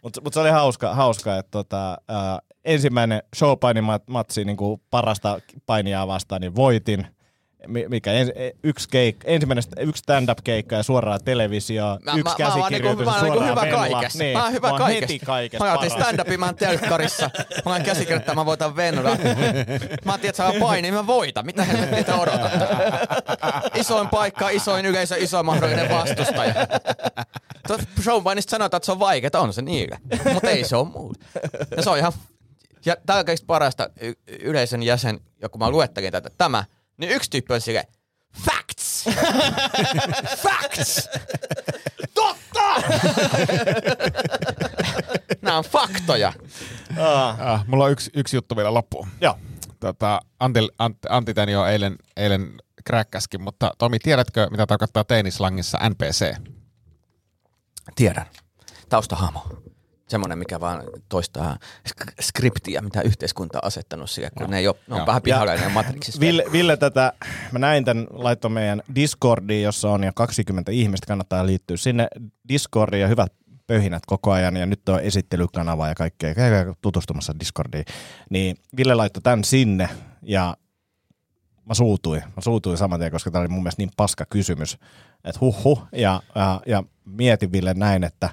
[0.02, 1.98] Mutta mut se oli hauska, hauska että tota,
[2.64, 7.06] ensimmäinen showpainimatsi niin kuin parasta painijaa vastaan, niin voitin.
[7.66, 8.30] Mi- Mikä ens,
[8.62, 13.10] yksi, keik, ensimmäinen yksi stand-up-keikka ja suoraan televisio, Mä, yksi mä, mä, oon käsikirjoitus niinku,
[13.10, 14.18] mä oon niinku hyvä kaikessa.
[14.18, 15.12] Niin, mä oon hyvä oon kaikessa.
[15.14, 17.30] heti kaikessa Mä otin stand-upin, mä oon telkkarissa.
[17.64, 19.02] Mä oon käsikirjoittaa, mä voitan Venla.
[19.02, 19.12] Mä
[20.12, 21.46] ajattelin, että saa paini, mä voitan.
[21.46, 22.66] Mitä helvettiä te odotatte?
[23.74, 26.54] Isoin paikka, isoin yleisö, isoin mahdollinen vastustaja.
[28.02, 29.98] Showpainista sanotaan, että se on vaikeaa, on se niille.
[30.32, 31.18] Mutta ei se ole mulle.
[31.76, 32.12] Ja se on ihan...
[32.84, 36.64] Ja tää on kaikista parasta y- yleisön jäsen, ja kun mä luettelin tätä, tämä,
[36.96, 37.86] niin yksi tyyppi on silleen,
[38.44, 39.04] facts!
[40.44, 41.08] facts!
[42.14, 42.82] Totta!
[45.42, 46.32] Nämä on faktoja.
[46.98, 49.08] Ah, mulla on yksi, yksi juttu vielä loppuun.
[49.20, 49.38] Joo.
[49.80, 52.52] Tota, Antti, Antti, Antti tän jo eilen, eilen
[52.84, 56.36] kräkkäskin, mutta Tomi, tiedätkö, mitä tarkoittaa teinislangissa NPC?
[57.96, 58.26] Tiedän.
[58.88, 59.46] Taustahamo.
[60.08, 64.76] Semmoinen, mikä vaan toistaa sk- skriptiä, mitä yhteiskunta on asettanut sille, kun ne, ei ole,
[64.86, 65.06] ne on Joo.
[65.06, 66.20] vähän pihalla ja ne on Matrixissa.
[66.20, 67.12] Ville, Ville tätä,
[67.52, 72.08] mä näin tämän, laittoi meidän Discordiin, jossa on jo 20 ihmistä, kannattaa liittyä sinne
[72.48, 73.32] Discordiin ja hyvät
[73.66, 77.84] pöhinät koko ajan ja nyt on esittelykanava ja kaikkea, käykää tutustumassa Discordiin.
[78.30, 79.88] Niin Ville laittoi tämän sinne
[80.22, 80.56] ja
[81.64, 82.22] mä suutuin.
[82.36, 84.78] Mä suutuin saman tien, koska tämä oli mun mielestä niin paska kysymys,
[85.24, 85.86] että huh huh.
[85.92, 88.30] Ja, ja, ja mietin Ville näin, että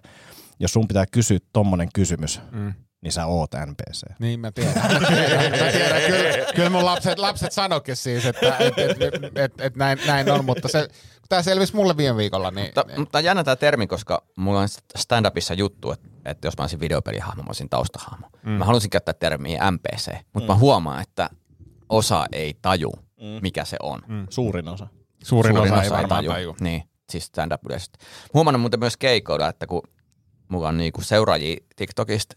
[0.59, 2.73] jos sun pitää kysyä tommonen kysymys, mm.
[3.01, 4.03] niin sä oot NPC.
[4.19, 4.73] Niin, mä tiedän.
[5.61, 6.01] mä tiedän.
[6.01, 10.31] Kyllä, kyllä mun lapset, lapset sanoikin siis, että et, et, et, et, et näin, näin
[10.31, 10.87] on, mutta se,
[11.29, 12.65] tämä selvisi mulle viime viikolla, niin...
[12.65, 16.63] Mutta, mutta on jännä tämä termi, koska mulla on stand-upissa juttu, että, että jos mä
[16.63, 18.27] olisin videopelihahmo, mä olisin taustahahmo.
[18.43, 18.51] Mm.
[18.51, 20.55] Mä haluaisin käyttää termiä MPC, mutta mm.
[20.55, 21.29] mä huomaan, että
[21.89, 22.91] osa ei taju,
[23.21, 23.39] mm.
[23.41, 24.01] mikä se on.
[24.07, 24.27] Mm.
[24.29, 24.87] Suurin osa.
[25.23, 26.31] Suurin, osa, ei varmaan taju.
[26.31, 26.55] taju.
[26.59, 27.99] Niin, siis stand-up yleisesti.
[28.33, 29.81] Huomannut muuten myös keikoilla, että kun
[30.47, 32.35] mulla on niinku seuraajia TikTokista,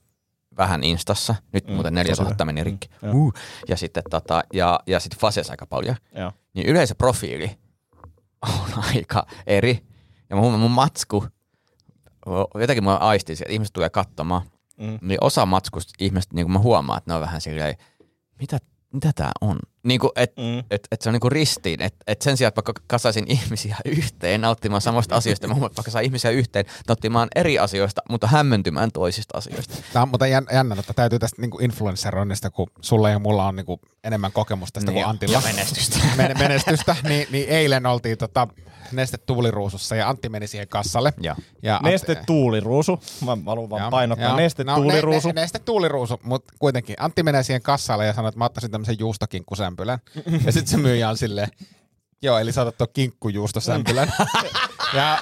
[0.56, 3.32] vähän Instassa, nyt mm, muuten 4000 meni rikki, Mm, uh,
[3.68, 6.32] ja sitten tota, ja, ja sitten Fases aika paljon, Joo.
[6.54, 7.58] niin yleisöprofiili
[8.42, 9.86] on aika eri.
[10.30, 11.26] Ja huomaan mun matsku,
[12.60, 14.42] jotenkin mä aistin, että ihmiset tulee katsomaan,
[14.76, 14.98] mm.
[15.02, 17.76] niin osa matskusta ihmiset, niin kuin mä huomaan, että ne on vähän silleen,
[18.40, 18.58] mitä,
[18.92, 19.58] mitä tää on?
[19.82, 20.58] Niin kuin, et, mm.
[20.70, 23.76] et, et se on niin kuin ristiin, että et sen sijaan, että vaikka kasaisin ihmisiä
[23.84, 29.38] yhteen nauttimaan samasta asioista, mä vaikka saa ihmisiä yhteen nauttimaan eri asioista, mutta hämmentymään toisista
[29.38, 29.74] asioista.
[29.92, 33.56] Tämä on muuten jän- jännä, että täytyy tästä niinku influenceroinnista, kun sulla ja mulla on
[33.56, 35.34] niinku enemmän kokemusta tästä Niin, kuin Antilla.
[35.38, 35.98] ja menestystä.
[36.16, 38.48] Men- menestystä, niin, niin eilen oltiin tota,
[38.92, 41.12] Neste Tuuliruusussa ja Antti meni siihen kassalle.
[41.20, 41.36] Ja.
[41.62, 43.02] ja Neste Antti- tuuliruusu.
[43.24, 44.28] Mä haluan vaan painottaa.
[44.28, 44.36] joo.
[44.36, 45.28] Neste No, tuuliruusu.
[45.28, 46.96] Ne, ne, neste tuuliruusu, mutta kuitenkin.
[46.98, 49.98] Antti menee siihen kassalle ja sanoo, että mä ottaisin tämmöisen juustokinkkusämpylän.
[50.46, 51.48] ja sitten se myyjä on silleen,
[52.22, 54.12] joo, eli sä otat tuon kinkkujuustosämpylän.
[54.94, 55.18] ja,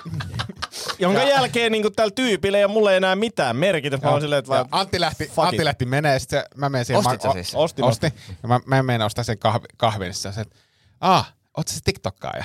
[0.99, 4.07] Jonka jälkeen niin tällä tyypillä ei ole mulle enää mitään merkitystä.
[4.07, 5.63] Mä oon silleen, että ja vaan, Antti lähti, fuck Antti it.
[5.65, 6.99] lähti menee, sit se, mä menen siihen.
[7.07, 7.55] Ostit sä siis?
[7.55, 8.13] Ostin, Ostin.
[8.43, 10.15] Ja mä, mä menen ostaa sen kahvi, kahvin.
[10.15, 10.57] Sitten se, että
[11.01, 12.45] ah, oot sä se TikTokkaaja?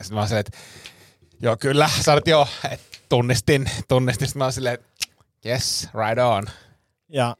[0.00, 0.58] Sitten mä oon silleen, että
[1.40, 1.90] joo kyllä.
[2.00, 4.28] Sä olet joo, että tunnistin, tunnistin.
[4.28, 4.78] Sitten mä oon silleen,
[5.46, 6.46] yes, right on.
[7.08, 7.36] Ja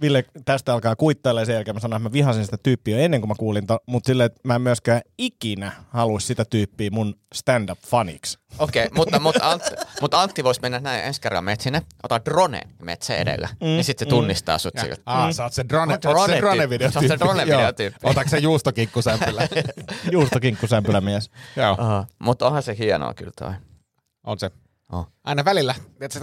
[0.00, 3.28] Ville tästä alkaa kuittailla sen jälkeen mä sanoin, että mä vihasin sitä tyyppiä ennen kuin
[3.28, 8.38] mä kuulin, to, mutta silleen, että mä en myöskään ikinä haluaisi sitä tyyppiä mun stand-up-faniksi.
[8.58, 9.70] Okei, okay, mutta, mutta, Antti,
[10.00, 14.06] mutta Antti voisi mennä näin ensi kerran metsine, ota drone metsä edellä, mm, niin sitten
[14.06, 14.96] se tunnistaa sut Ja, sillä.
[15.06, 16.40] aa, sä oot se drone, oot se drone-tyyppi.
[16.40, 17.98] drone-video Sä oot se drone-videotyyppi.
[18.02, 19.48] Otatko se juustokinkkusämpylä?
[20.12, 21.30] Juustokinkkusämpylämies.
[21.56, 23.52] Joo, Aha, mutta onhan se hienoa kyllä toi.
[24.24, 24.50] on se.
[24.92, 25.06] Oh.
[25.24, 25.74] Aina välillä.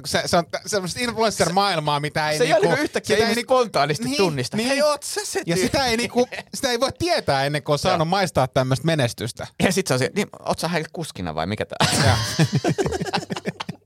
[0.05, 3.45] Se, se on semmoista influencer-maailmaa, mitä ei Se ei niinku, niinku yhtäkkiä sitä ei ihmiset
[3.45, 4.57] spontaanisti niin, tunnista.
[4.57, 4.70] Niin.
[4.70, 7.80] Hei, oot sä se Ja sitä ei, niinku, sitä ei voi tietää ennen kuin on
[7.80, 9.47] saanut maistaa tämmöistä menestystä.
[9.64, 12.05] Ja sit se on se, niin, oot sä heille kuskina vai mikä tää?
[12.05, 12.18] Ja.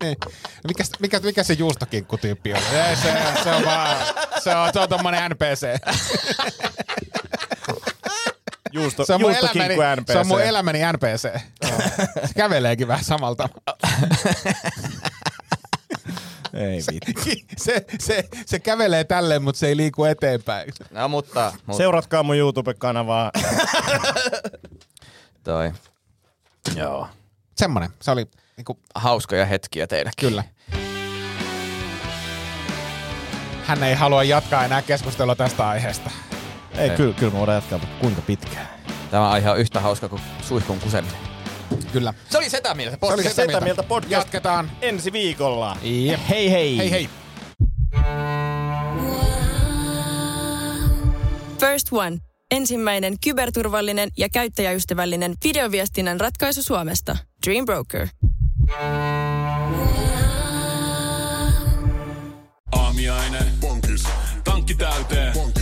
[0.04, 0.18] Niin.
[0.68, 2.60] mikä, mikä, mikä se juustokinkkutyyppi on?
[2.60, 3.14] Ei, se,
[3.44, 3.98] se on vaan,
[4.44, 5.66] se on, se on tommonen NPC.
[8.76, 10.12] Juusto, Se on mun juustokinkku elämäni, NPC.
[10.14, 11.22] se on mun elämäni NPC.
[11.22, 13.50] Se käveleekin vähän samalta.
[16.54, 17.22] Ei vittu.
[17.58, 20.74] se, se, se kävelee tälleen, mutta se ei liiku eteenpäin.
[20.92, 23.32] No mutta, mutta Seuratkaa mun YouTube-kanavaa.
[25.44, 25.72] toi.
[26.76, 27.08] Joo.
[27.58, 27.90] Semmonen.
[28.02, 28.26] Se oli
[28.58, 30.30] niinku, Hauskoja hetkiä teillekin.
[30.30, 30.44] kyllä.
[33.66, 36.12] Hän ei halua jatkaa enää keskustelua tästä aiheesta.
[36.78, 38.68] Ei, kyllä, kyllä me voidaan jatkaa, mutta kuinka pitkään?
[39.12, 41.18] Tämä aihe on yhtä hauska kuin suihkun kuseminen.
[41.92, 42.14] Kyllä.
[42.30, 43.36] Se oli Setä Mieltä Se oli podcast.
[43.36, 44.12] Setä Setä Mieltä podcast.
[44.12, 44.72] Jatketaan.
[44.82, 45.78] Ensi viikolla.
[45.84, 46.20] Jep.
[46.30, 46.78] Hei hei.
[46.78, 47.10] Hei hei.
[51.60, 52.18] First One.
[52.52, 57.18] Ensimmäinen kyberturvallinen ja käyttäjäystävällinen videoviestinnän ratkaisu Suomesta.
[57.48, 58.08] Dream Broker.
[62.72, 63.40] Aamiaine.
[63.62, 64.04] Bonkis.
[64.44, 65.34] Tankki täyteen.
[65.34, 65.55] Bonkis.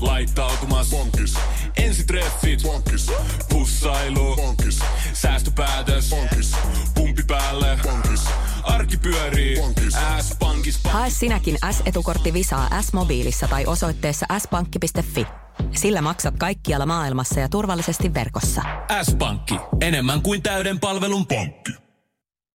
[0.00, 0.90] Laittautumas.
[0.90, 1.34] Bonkis.
[1.76, 2.62] Ensitreffit.
[2.62, 3.06] Bonkis.
[3.48, 4.36] Pussailu.
[4.36, 4.78] Bonkis.
[5.12, 6.10] Säästöpäätös.
[6.10, 6.52] Bonkis.
[6.94, 7.78] Pumpi päälle.
[7.82, 8.24] Bonkis.
[8.62, 9.56] Arki pyörii.
[9.60, 9.94] Bonkis.
[10.20, 10.80] S-pankis.
[10.84, 15.26] Hae sinäkin S-etukortti Visaa S-mobiilissa tai osoitteessa s-pankki.fi.
[15.76, 18.62] Sillä maksat kaikkialla maailmassa ja turvallisesti verkossa.
[19.02, 19.54] S-pankki.
[19.80, 21.89] Enemmän kuin täyden palvelun pankki.